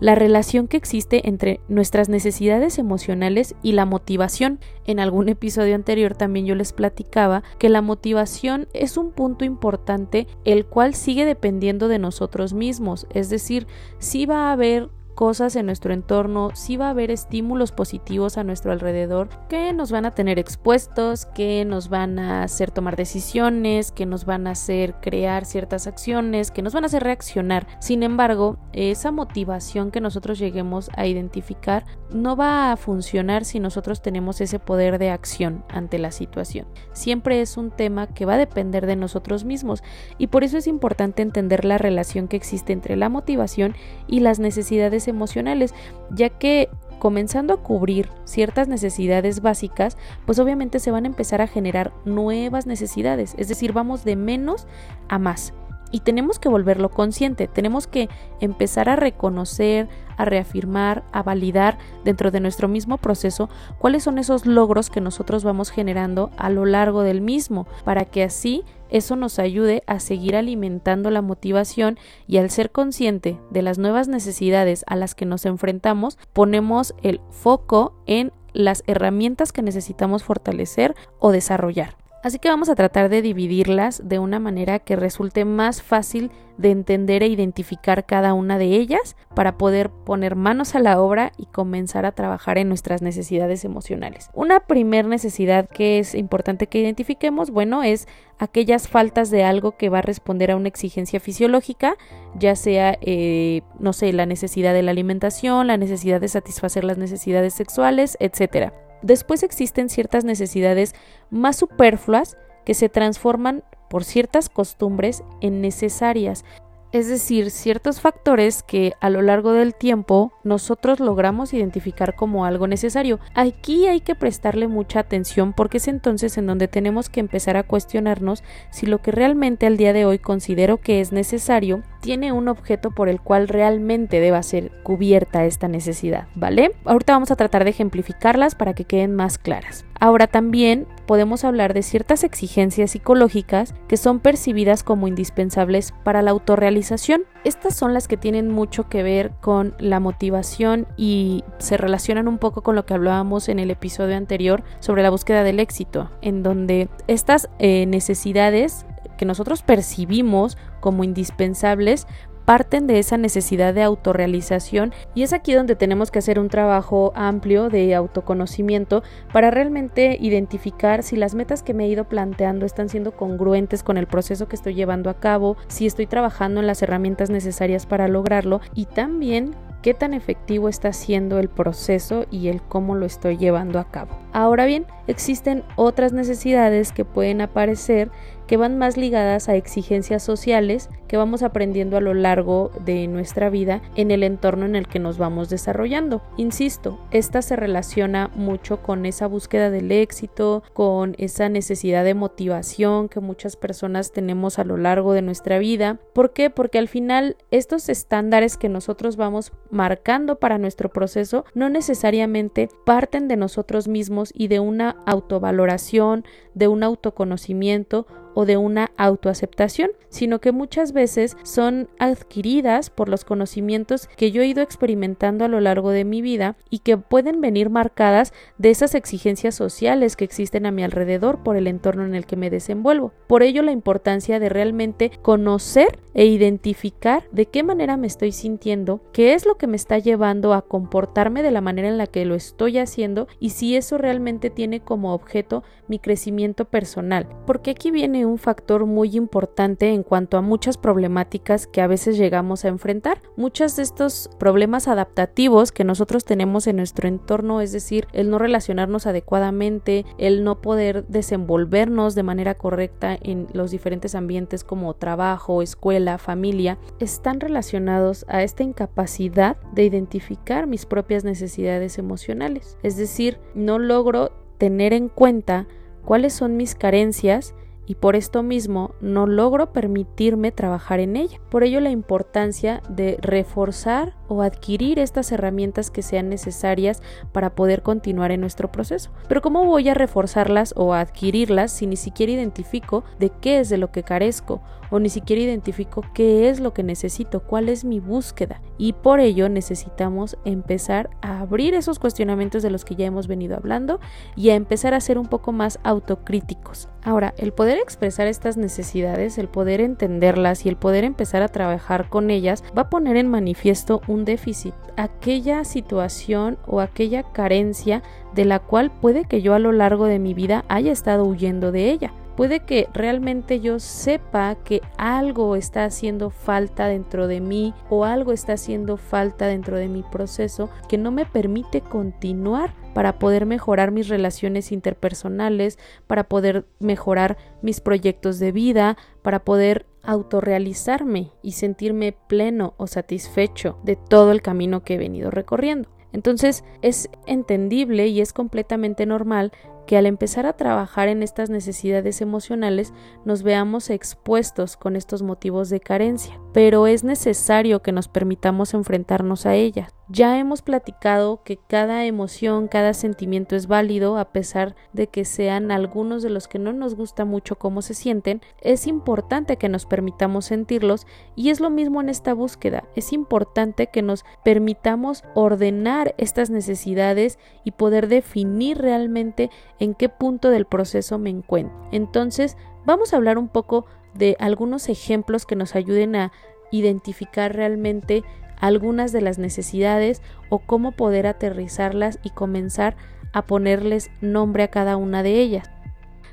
la 0.02 0.16
relación 0.16 0.68
que 0.68 0.78
existe 0.78 1.30
entre 1.30 1.62
nuestras 1.70 2.10
necesidades 2.10 2.80
emocionales 2.80 3.56
y 3.62 3.74
la 3.74 3.86
motivación. 3.86 4.60
En 4.86 5.00
algún 5.00 5.30
episodio 5.30 5.76
anterior 5.76 6.16
también 6.16 6.48
yo 6.48 6.56
les 6.56 6.74
platicaba 6.74 7.44
que 7.60 7.70
la 7.70 7.84
motivación 7.84 8.68
es 8.74 8.98
un 8.98 9.12
punto 9.12 9.46
importante 9.46 10.28
el 10.44 10.66
cual 10.66 10.96
sigue 10.96 11.24
dependiendo 11.24 11.88
de 11.88 12.00
nosotros 12.00 12.54
mismos, 12.54 13.06
es 13.12 13.30
decir, 13.30 13.68
si 14.00 14.26
va 14.26 14.50
a 14.50 14.54
haber 14.54 14.90
cosas 15.22 15.56
en 15.56 15.68
nuestro 15.68 15.94
entorno, 15.94 16.50
sí 16.56 16.78
va 16.78 16.88
a 16.88 16.90
haber 16.90 17.12
estímulos 17.12 17.72
positivos 17.72 18.40
a 18.40 18.44
nuestro 18.44 18.72
alrededor 18.72 19.30
que 19.50 19.72
nos 19.72 19.92
van 19.92 20.08
a 20.08 20.16
tener 20.16 20.40
expuestos, 20.40 21.28
que 21.28 21.64
nos 21.64 21.90
van 21.90 22.18
a 22.18 22.42
hacer 22.42 22.72
tomar 22.72 22.96
decisiones, 22.96 23.92
que 23.92 24.08
nos 24.08 24.26
van 24.26 24.48
a 24.48 24.54
hacer 24.54 24.96
crear 25.00 25.46
ciertas 25.46 25.86
acciones, 25.86 26.50
que 26.50 26.64
nos 26.64 26.74
van 26.74 26.86
a 26.86 26.88
hacer 26.88 27.04
reaccionar. 27.04 27.68
Sin 27.80 28.02
embargo, 28.02 28.58
esa 28.74 29.12
motivación 29.12 29.92
que 29.92 30.02
nosotros 30.02 30.40
lleguemos 30.40 30.90
a 30.98 31.06
identificar 31.06 31.86
no 32.12 32.36
va 32.36 32.72
a 32.72 32.76
funcionar 32.76 33.46
si 33.46 33.60
nosotros 33.60 34.02
tenemos 34.02 34.42
ese 34.42 34.58
poder 34.58 34.98
de 34.98 35.12
acción 35.12 35.64
ante 35.70 36.00
la 36.00 36.12
situación. 36.12 36.66
Siempre 36.94 37.42
es 37.42 37.58
un 37.58 37.70
tema 37.70 38.08
que 38.08 38.26
va 38.26 38.34
a 38.34 38.40
depender 38.40 38.88
de 38.88 38.96
nosotros 38.96 39.46
mismos 39.46 39.84
y 40.18 40.28
por 40.28 40.44
eso 40.44 40.58
es 40.58 40.66
importante 40.66 41.22
entender 41.22 41.64
la 41.64 41.78
relación 41.78 42.28
que 42.28 42.38
existe 42.38 42.74
entre 42.74 42.96
la 42.96 43.10
motivación 43.10 43.76
y 44.08 44.22
las 44.22 44.40
necesidades 44.40 45.11
emocionales, 45.12 45.76
ya 46.10 46.30
que 46.30 46.70
comenzando 47.00 47.54
a 47.56 47.64
cubrir 47.64 48.10
ciertas 48.26 48.68
necesidades 48.68 49.42
básicas, 49.42 49.98
pues 50.26 50.38
obviamente 50.40 50.80
se 50.80 50.92
van 50.92 51.06
a 51.06 51.08
empezar 51.08 51.42
a 51.42 51.48
generar 51.48 51.92
nuevas 52.06 52.68
necesidades, 52.68 53.34
es 53.38 53.48
decir, 53.48 53.74
vamos 53.74 54.04
de 54.04 54.16
menos 54.16 54.68
a 55.10 55.18
más. 55.18 55.54
Y 55.92 56.02
tenemos 56.02 56.40
que 56.40 56.50
volverlo 56.50 56.90
consciente, 56.90 57.48
tenemos 57.48 57.86
que 57.88 58.10
empezar 58.40 58.90
a 58.90 58.96
reconocer, 58.96 59.90
a 60.18 60.26
reafirmar, 60.26 61.04
a 61.12 61.24
validar 61.24 61.78
dentro 62.04 62.32
de 62.32 62.40
nuestro 62.40 62.68
mismo 62.68 62.98
proceso 62.98 63.50
cuáles 63.78 64.04
son 64.04 64.18
esos 64.18 64.46
logros 64.46 64.90
que 64.90 65.02
nosotros 65.02 65.44
vamos 65.44 65.70
generando 65.70 66.32
a 66.38 66.50
lo 66.50 66.66
largo 66.66 67.02
del 67.02 67.22
mismo, 67.22 67.68
para 67.84 68.06
que 68.06 68.24
así 68.24 68.64
eso 68.90 69.16
nos 69.16 69.40
ayude 69.40 69.84
a 69.88 70.00
seguir 70.00 70.36
alimentando 70.36 71.10
la 71.12 71.22
motivación 71.22 71.98
y 72.28 72.38
al 72.38 72.50
ser 72.50 72.72
consciente 72.72 73.40
de 73.50 73.62
las 73.62 73.78
nuevas 73.78 74.08
necesidades 74.08 74.84
a 74.88 74.96
las 74.96 75.16
que 75.16 75.26
nos 75.26 75.46
enfrentamos, 75.46 76.18
ponemos 76.34 76.94
el 77.02 77.22
foco 77.30 77.96
en 78.06 78.34
las 78.54 78.84
herramientas 78.88 79.54
que 79.54 79.62
necesitamos 79.62 80.24
fortalecer 80.24 80.94
o 81.20 81.32
desarrollar. 81.32 82.01
Así 82.24 82.38
que 82.38 82.50
vamos 82.50 82.70
a 82.70 82.76
tratar 82.76 83.10
de 83.10 83.22
dividirlas 83.22 84.08
de 84.08 84.20
una 84.20 84.40
manera 84.40 84.78
que 84.80 84.96
resulte 84.96 85.44
más 85.44 85.82
fácil 85.82 86.32
de 86.58 86.70
entender 86.70 87.24
e 87.24 87.28
identificar 87.28 88.06
cada 88.06 88.34
una 88.34 88.60
de 88.60 88.66
ellas 88.66 89.16
para 89.34 89.58
poder 89.58 89.90
poner 89.90 90.36
manos 90.36 90.76
a 90.76 90.80
la 90.80 91.02
obra 91.02 91.32
y 91.38 91.48
comenzar 91.48 92.06
a 92.06 92.12
trabajar 92.12 92.60
en 92.60 92.70
nuestras 92.70 93.02
necesidades 93.02 93.66
emocionales. 93.66 94.30
Una 94.34 94.60
primer 94.60 95.06
necesidad 95.06 95.68
que 95.68 95.98
es 95.98 96.14
importante 96.14 96.68
que 96.68 96.80
identifiquemos, 96.80 97.50
bueno, 97.50 97.82
es 97.82 98.08
aquellas 98.38 98.88
faltas 98.88 99.32
de 99.32 99.44
algo 99.44 99.76
que 99.76 99.90
va 99.90 100.00
a 100.00 100.04
responder 100.04 100.52
a 100.52 100.56
una 100.56 100.68
exigencia 100.68 101.20
fisiológica, 101.20 101.96
ya 102.38 102.56
sea, 102.56 102.98
eh, 103.02 103.62
no 103.80 103.94
sé, 103.94 104.14
la 104.14 104.28
necesidad 104.28 104.74
de 104.74 104.84
la 104.84 104.92
alimentación, 104.92 105.66
la 105.66 105.78
necesidad 105.78 106.22
de 106.22 106.28
satisfacer 106.28 106.84
las 106.84 107.00
necesidades 107.00 107.56
sexuales, 107.56 108.18
etcétera. 108.20 108.74
Después 109.02 109.44
existen 109.44 109.90
ciertas 109.90 110.26
necesidades 110.26 110.94
más 111.30 111.56
superfluas 111.56 112.38
que 112.66 112.74
se 112.74 112.90
transforman 112.90 113.64
por 113.90 114.04
ciertas 114.04 114.50
costumbres 114.50 115.24
en 115.42 115.62
necesarias 115.62 116.46
es 116.92 117.08
decir, 117.08 117.52
ciertos 117.52 118.02
factores 118.02 118.64
que 118.64 118.94
a 119.00 119.10
lo 119.10 119.22
largo 119.22 119.54
del 119.54 119.74
tiempo 119.74 120.34
nosotros 120.44 121.00
logramos 121.00 121.54
identificar 121.54 122.16
como 122.16 122.46
algo 122.46 122.68
necesario. 122.68 123.20
Aquí 123.34 123.88
hay 123.88 124.02
que 124.02 124.16
prestarle 124.16 124.68
mucha 124.68 125.00
atención 125.00 125.54
porque 125.54 125.78
es 125.78 125.88
entonces 125.88 126.38
en 126.38 126.48
donde 126.48 126.68
tenemos 126.68 127.10
que 127.10 127.20
empezar 127.20 127.58
a 127.58 127.64
cuestionarnos 127.64 128.44
si 128.72 128.86
lo 128.86 129.02
que 129.02 129.12
realmente 129.12 129.66
al 129.66 129.78
día 129.78 129.94
de 129.94 130.06
hoy 130.06 130.20
considero 130.20 130.78
que 130.78 131.02
es 131.02 131.12
necesario 131.12 131.82
tiene 132.02 132.32
un 132.32 132.48
objeto 132.48 132.92
por 132.92 133.10
el 133.10 133.22
cual 133.22 133.48
realmente 133.48 134.20
deba 134.20 134.44
ser 134.44 134.72
cubierta 134.84 135.46
esta 135.46 135.68
necesidad, 135.68 136.28
¿vale? 136.36 136.72
Ahorita 136.86 137.14
vamos 137.14 137.32
a 137.32 137.36
tratar 137.36 137.64
de 137.64 137.70
ejemplificarlas 137.70 138.56
para 138.56 138.74
que 138.74 138.86
queden 138.86 139.16
más 139.16 139.38
claras. 139.38 139.86
Ahora 140.04 140.26
también 140.26 140.88
podemos 141.06 141.44
hablar 141.44 141.76
de 141.76 141.84
ciertas 141.84 142.24
exigencias 142.24 142.90
psicológicas 142.90 143.76
que 143.88 143.98
son 143.98 144.20
percibidas 144.20 144.82
como 144.82 145.08
indispensables 145.08 145.94
para 146.04 146.24
la 146.24 146.32
autorrealización. 146.32 147.22
Estas 147.44 147.76
son 147.76 147.94
las 147.94 148.08
que 148.08 148.18
tienen 148.18 148.50
mucho 148.50 148.90
que 148.90 149.04
ver 149.04 149.30
con 149.42 149.76
la 149.78 150.00
motivación 150.00 150.88
y 150.98 151.44
se 151.60 151.78
relacionan 151.78 152.28
un 152.28 152.40
poco 152.40 152.64
con 152.64 152.76
lo 152.76 152.88
que 152.88 152.96
hablábamos 152.96 153.48
en 153.48 153.60
el 153.60 153.70
episodio 153.70 154.18
anterior 154.18 154.64
sobre 154.80 155.04
la 155.04 155.12
búsqueda 155.12 155.44
del 155.44 155.60
éxito, 155.60 156.10
en 156.24 156.42
donde 156.42 156.90
estas 157.06 157.48
eh, 157.60 157.86
necesidades 157.86 158.88
que 159.20 159.26
nosotros 159.26 159.62
percibimos 159.62 160.58
como 160.80 161.04
indispensables 161.04 162.08
parten 162.46 162.88
de 162.88 163.00
esa 163.00 163.18
necesidad 163.18 163.74
de 163.74 163.84
autorrealización 163.84 164.94
y 165.16 165.24
es 165.24 165.34
aquí 165.34 165.54
donde 165.54 165.76
tenemos 165.76 166.12
que 166.12 166.20
hacer 166.20 166.40
un 166.40 166.50
trabajo 166.50 167.12
amplio 167.16 167.70
de 167.70 167.96
autoconocimiento 167.96 169.04
para 169.32 169.52
realmente 169.52 170.18
identificar 170.20 171.04
si 171.04 171.16
las 171.16 171.36
metas 171.36 171.64
que 171.64 171.74
me 171.74 171.86
he 171.86 171.90
ido 171.90 172.06
planteando 172.06 172.66
están 172.66 172.90
siendo 172.90 173.12
congruentes 173.16 173.84
con 173.84 173.98
el 173.98 174.08
proceso 174.08 174.48
que 174.48 174.56
estoy 174.56 174.74
llevando 174.74 175.10
a 175.10 175.20
cabo, 175.20 175.58
si 175.68 175.86
estoy 175.86 176.08
trabajando 176.08 176.60
en 176.60 176.68
las 176.68 176.82
herramientas 176.82 177.30
necesarias 177.30 177.86
para 177.86 178.08
lograrlo 178.08 178.62
y 178.76 178.86
también 178.86 179.56
qué 179.82 179.94
tan 179.94 180.14
efectivo 180.14 180.70
está 180.70 180.94
siendo 180.94 181.40
el 181.40 181.50
proceso 181.50 182.26
y 182.30 182.48
el 182.48 182.62
cómo 182.62 182.96
lo 182.96 183.06
estoy 183.06 183.38
llevando 183.38 183.80
a 183.80 183.90
cabo. 183.90 184.18
Ahora 184.32 184.66
bien, 184.66 184.86
existen 185.08 185.64
otras 185.76 186.14
necesidades 186.14 186.92
que 186.92 187.06
pueden 187.06 187.42
aparecer 187.42 188.12
que 188.52 188.58
van 188.58 188.78
más 188.78 188.98
ligadas 188.98 189.48
a 189.48 189.56
exigencias 189.56 190.24
sociales 190.24 190.90
que 191.08 191.16
vamos 191.16 191.42
aprendiendo 191.42 191.96
a 191.96 192.02
lo 192.02 192.14
largo 192.14 192.70
de 192.84 193.08
nuestra 193.08 193.50
vida 193.50 193.82
en 193.96 194.12
el 194.12 194.24
entorno 194.24 194.66
en 194.66 194.76
el 194.76 194.90
que 194.90 195.00
nos 195.00 195.18
vamos 195.18 195.50
desarrollando. 195.50 196.22
Insisto, 196.36 197.00
esta 197.12 197.42
se 197.42 197.56
relaciona 197.56 198.30
mucho 198.36 198.82
con 198.82 199.06
esa 199.06 199.28
búsqueda 199.28 199.70
del 199.70 199.90
éxito, 199.94 200.64
con 200.74 201.16
esa 201.18 201.48
necesidad 201.48 202.04
de 202.04 202.14
motivación 202.14 203.08
que 203.08 203.22
muchas 203.22 203.56
personas 203.56 204.12
tenemos 204.12 204.60
a 204.60 204.66
lo 204.66 204.76
largo 204.76 205.14
de 205.14 205.22
nuestra 205.22 205.58
vida. 205.58 206.02
¿Por 206.12 206.34
qué? 206.34 206.50
Porque 206.50 206.78
al 206.78 206.90
final 206.90 207.38
estos 207.52 207.88
estándares 207.88 208.58
que 208.58 208.68
nosotros 208.68 209.16
vamos 209.16 209.54
marcando 209.70 210.40
para 210.40 210.58
nuestro 210.58 210.90
proceso 210.90 211.46
no 211.54 211.70
necesariamente 211.70 212.68
parten 212.86 213.30
de 213.30 213.38
nosotros 213.38 213.88
mismos 213.88 214.34
y 214.36 214.50
de 214.50 214.60
una 214.60 214.98
autovaloración, 215.06 216.26
de 216.54 216.68
un 216.68 216.84
autoconocimiento 216.84 218.08
o 218.34 218.46
de 218.46 218.58
una 218.58 218.92
autoaceptación, 218.98 219.92
sino 220.10 220.40
que 220.40 220.52
muchas 220.52 220.94
veces 220.94 221.38
son 221.44 221.90
adquiridas 222.00 222.90
por 222.90 223.10
los 223.10 223.26
conocimientos 223.26 224.10
que 224.18 224.32
yo 224.32 224.42
he 224.42 224.48
ido 224.48 224.62
experimentando 224.62 225.46
a 225.46 225.48
lo 225.48 225.60
largo 225.60 225.92
de 225.92 226.06
mi 226.06 226.22
vida 226.22 226.56
y 226.70 226.80
que 226.80 226.98
pueden 226.98 227.42
venir 227.42 227.70
marcadas 227.70 228.34
de 228.58 228.70
esas 228.70 228.96
exigencias 228.96 229.56
sociales 229.56 230.16
que 230.16 230.26
existen 230.26 230.66
a 230.66 230.72
mi 230.72 230.84
alrededor 230.84 231.44
por 231.44 231.56
el 231.56 231.68
entorno 231.68 232.06
en 232.06 232.16
el 232.16 232.26
que 232.26 232.36
me 232.36 232.50
desenvuelvo. 232.50 233.14
Por 233.28 233.44
ello 233.44 233.62
la 233.62 233.72
importancia 233.72 234.40
de 234.40 234.50
realmente 234.50 235.12
conocer 235.22 236.00
e 236.14 236.26
identificar 236.26 237.24
de 237.32 237.46
qué 237.46 237.64
manera 237.64 237.98
me 237.98 238.08
estoy 238.08 238.32
sintiendo, 238.32 239.02
qué 239.14 239.34
es 239.34 239.46
lo 239.46 239.58
que 239.58 239.68
me 239.68 239.78
está 239.78 239.98
llevando 239.98 240.54
a 240.54 240.62
comportarme 240.62 241.42
de 241.44 241.52
la 241.52 241.62
manera 241.62 241.88
en 241.88 241.98
la 241.98 242.08
que 242.08 242.26
lo 242.26 242.36
estoy 242.36 242.78
haciendo 242.78 243.28
y 243.40 243.52
si 243.52 243.76
eso 243.76 243.98
realmente 243.98 244.50
tiene 244.50 244.82
como 244.82 245.14
objeto 245.14 245.64
mi 245.88 246.00
crecimiento 246.00 246.66
personal. 246.66 247.28
Porque 247.46 247.72
aquí 247.72 247.92
viene 247.92 248.21
un 248.26 248.38
factor 248.38 248.86
muy 248.86 249.16
importante 249.16 249.90
en 249.90 250.04
cuanto 250.04 250.38
a 250.38 250.42
muchas 250.42 250.78
problemáticas 250.78 251.68
que 251.68 251.82
a 251.82 251.88
veces 251.88 252.18
llegamos 252.18 252.66
a 252.66 252.70
enfrentar. 252.70 253.22
Muchos 253.36 253.76
de 253.76 253.84
estos 253.84 254.30
problemas 254.40 254.88
adaptativos 254.88 255.72
que 255.72 255.84
nosotros 255.84 256.26
tenemos 256.26 256.68
en 256.68 256.78
nuestro 256.78 257.08
entorno, 257.08 257.62
es 257.62 257.72
decir, 257.72 258.08
el 258.14 258.30
no 258.30 258.38
relacionarnos 258.38 259.08
adecuadamente, 259.08 260.06
el 260.18 260.44
no 260.44 260.62
poder 260.62 261.06
desenvolvernos 261.08 262.16
de 262.16 262.24
manera 262.24 262.56
correcta 262.56 263.18
en 263.22 263.48
los 263.54 263.72
diferentes 263.72 264.16
ambientes 264.16 264.64
como 264.64 264.94
trabajo, 264.94 265.62
escuela, 265.62 266.18
familia, 266.18 266.78
están 267.00 267.40
relacionados 267.40 268.26
a 268.28 268.44
esta 268.44 268.64
incapacidad 268.64 269.58
de 269.74 269.84
identificar 269.84 270.68
mis 270.68 270.86
propias 270.86 271.24
necesidades 271.24 271.98
emocionales. 271.98 272.78
Es 272.84 272.98
decir, 272.98 273.40
no 273.56 273.80
logro 273.80 274.32
tener 274.58 274.94
en 274.94 275.10
cuenta 275.10 275.68
cuáles 276.06 276.34
son 276.34 276.58
mis 276.58 276.76
carencias 276.76 277.54
y 277.86 277.96
por 277.96 278.16
esto 278.16 278.44
mismo 278.44 278.94
no 279.02 279.28
logro 279.28 279.74
permitirme 279.74 280.52
trabajar 280.52 281.00
en 281.00 281.16
ella. 281.16 281.40
Por 281.50 281.64
ello 281.64 281.80
la 281.80 281.90
importancia 281.90 282.82
de 282.90 283.18
reforzar 283.22 284.16
o 284.32 284.44
adquirir 284.44 284.98
estas 284.98 285.34
herramientas 285.34 285.92
que 285.92 286.02
sean 286.02 286.30
necesarias 286.30 287.02
para 287.34 287.54
poder 287.54 287.82
continuar 287.82 288.32
en 288.32 288.40
nuestro 288.40 288.72
proceso. 288.72 289.12
Pero 289.28 289.42
¿cómo 289.42 289.66
voy 289.66 289.90
a 289.90 289.94
reforzarlas 289.94 290.74
o 290.78 290.94
adquirirlas 290.94 291.74
si 291.74 291.86
ni 291.86 291.98
siquiera 291.98 292.32
identifico 292.32 293.04
de 293.20 293.30
qué 293.30 293.60
es 293.60 293.68
de 293.68 293.78
lo 293.78 293.92
que 293.92 294.04
carezco 294.04 294.62
o 294.90 295.00
ni 295.00 295.10
siquiera 295.10 295.42
identifico 295.42 296.06
qué 296.14 296.50
es 296.50 296.62
lo 296.62 296.74
que 296.74 296.82
necesito, 296.82 297.42
cuál 297.42 297.68
es 297.68 297.84
mi 297.84 298.00
búsqueda? 298.00 298.62
Y 298.78 298.94
por 298.94 299.20
ello 299.20 299.50
necesitamos 299.50 300.38
empezar 300.46 301.10
a 301.22 301.42
abrir 301.42 301.74
esos 301.74 302.00
cuestionamientos 302.00 302.64
de 302.64 302.72
los 302.72 302.86
que 302.86 302.96
ya 302.96 303.08
hemos 303.08 303.28
venido 303.28 303.58
hablando 303.58 304.00
y 304.38 304.52
a 304.52 304.56
empezar 304.56 304.94
a 304.94 305.02
ser 305.02 305.18
un 305.18 305.28
poco 305.28 305.52
más 305.52 305.78
autocríticos. 305.84 306.88
Ahora, 307.04 307.34
el 307.38 307.52
poder 307.52 307.80
expresar 307.80 308.28
estas 308.28 308.58
necesidades, 308.58 309.38
el 309.38 309.48
poder 309.50 309.82
entenderlas 309.82 310.66
y 310.66 310.70
el 310.70 310.78
poder 310.78 311.04
empezar 311.04 311.42
a 311.42 311.48
trabajar 311.48 312.10
con 312.10 312.30
ellas 312.30 312.64
va 312.78 312.84
a 312.84 312.90
poner 312.90 313.18
en 313.18 313.28
manifiesto 313.28 314.02
un 314.08 314.21
déficit, 314.26 314.74
aquella 314.98 315.64
situación 315.64 316.58
o 316.68 316.80
aquella 316.80 317.24
carencia 317.24 318.04
de 318.34 318.46
la 318.46 318.60
cual 318.60 318.92
puede 318.92 319.26
que 319.26 319.42
yo 319.42 319.54
a 319.54 319.60
lo 319.60 319.72
largo 319.72 320.06
de 320.06 320.20
mi 320.20 320.34
vida 320.34 320.66
haya 320.68 320.92
estado 320.92 321.26
huyendo 321.26 321.72
de 321.72 321.92
ella. 321.92 322.14
Puede 322.36 322.62
que 322.62 322.88
realmente 322.94 323.60
yo 323.60 323.80
sepa 323.80 324.56
que 324.64 324.82
algo 324.98 325.56
está 325.56 325.84
haciendo 325.84 326.30
falta 326.30 326.88
dentro 326.88 327.28
de 327.28 327.42
mí 327.42 327.74
o 327.90 328.06
algo 328.06 328.32
está 328.32 328.54
haciendo 328.54 328.98
falta 328.98 329.48
dentro 329.48 329.78
de 329.78 329.88
mi 329.88 330.02
proceso 330.02 330.70
que 330.88 330.98
no 330.98 331.12
me 331.12 331.26
permite 331.26 331.82
continuar 331.82 332.74
para 332.94 333.20
poder 333.20 333.46
mejorar 333.46 333.92
mis 333.92 334.08
relaciones 334.08 334.72
interpersonales, 334.72 335.78
para 336.08 336.24
poder 336.24 336.66
mejorar 336.80 337.38
mis 337.62 337.82
proyectos 337.82 338.40
de 338.40 338.52
vida, 338.52 338.98
para 339.22 339.40
poder 339.40 339.86
autorrealizarme 340.04 341.32
y 341.42 341.54
sentirme 341.54 342.14
pleno 342.28 342.74
o 342.78 342.88
satisfecho 342.88 343.78
de 343.84 343.96
todo 343.96 344.32
el 344.32 344.42
camino 344.42 344.84
que 344.84 344.96
he 344.96 344.98
venido 344.98 345.32
recorriendo. 345.32 345.90
Entonces 346.14 346.64
es 346.82 347.10
entendible 347.26 348.08
y 348.08 348.22
es 348.22 348.34
completamente 348.34 349.06
normal 349.06 349.52
que 349.88 349.98
al 349.98 350.06
empezar 350.06 350.46
a 350.46 350.54
trabajar 350.54 351.08
en 351.08 351.24
estas 351.24 351.50
necesidades 351.50 352.22
emocionales 352.22 352.94
nos 353.26 353.44
veamos 353.44 353.90
expuestos 353.90 354.78
con 354.78 354.96
estos 354.96 355.22
motivos 355.22 355.70
de 355.70 355.80
carencia, 355.80 356.40
pero 356.54 356.88
es 356.88 357.04
necesario 357.04 357.82
que 357.82 357.92
nos 357.92 358.08
permitamos 358.08 358.74
enfrentarnos 358.74 359.46
a 359.46 359.56
ellas. 359.56 359.94
Ya 360.14 360.38
hemos 360.38 360.62
platicado 360.62 361.42
que 361.46 361.56
cada 361.56 362.04
emoción, 362.04 362.68
cada 362.68 362.94
sentimiento 362.94 363.56
es 363.56 363.68
válido 363.68 364.18
a 364.18 364.34
pesar 364.34 364.76
de 364.92 365.08
que 365.08 365.24
sean 365.24 365.72
algunos 365.72 366.22
de 366.22 366.30
los 366.30 366.50
que 366.50 366.60
no 366.60 366.74
nos 366.74 366.96
gusta 366.96 367.24
mucho 367.24 367.58
cómo 367.58 367.82
se 367.82 367.94
sienten, 367.94 368.42
es 368.60 368.88
importante 368.88 369.56
que 369.56 369.70
nos 369.70 369.86
permitamos 369.86 370.44
sentirlos 370.44 371.08
y 371.38 371.50
es 371.50 371.62
lo 371.62 371.70
mismo 371.70 372.02
en 372.02 372.10
esta 372.10 372.34
búsqueda, 372.34 372.84
es 372.94 373.14
importante 373.14 373.88
que 373.88 374.02
nos 374.02 374.26
permitamos 374.44 375.24
ordenar 375.34 376.14
estas 376.18 376.50
necesidades 376.50 377.40
y 377.64 377.72
poder 377.72 378.10
definir 378.10 378.80
realmente 378.80 379.50
en 379.80 379.94
qué 379.94 380.10
punto 380.10 380.50
del 380.50 380.66
proceso 380.66 381.20
me 381.20 381.30
encuentro. 381.30 381.88
Entonces, 381.94 382.58
vamos 382.86 383.14
a 383.14 383.16
hablar 383.16 383.38
un 383.38 383.48
poco 383.48 383.86
de 384.14 384.36
algunos 384.42 384.90
ejemplos 384.90 385.46
que 385.46 385.56
nos 385.56 385.74
ayuden 385.74 386.18
a 386.18 386.34
identificar 386.70 387.56
realmente 387.56 388.24
algunas 388.62 389.12
de 389.12 389.20
las 389.20 389.38
necesidades 389.38 390.22
o 390.50 390.60
cómo 390.60 390.94
poder 390.94 391.28
aterrizarlas 391.28 392.20
y 392.24 392.30
comenzar 392.30 392.96
a 393.34 393.42
ponerles 393.42 394.10
nombre 394.22 394.64
a 394.64 394.70
cada 394.70 394.96
una 394.96 395.24
de 395.24 395.42
ellas. 395.42 395.70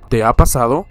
¿Te 0.08 0.23
ha 0.23 0.35
pasado? 0.35 0.87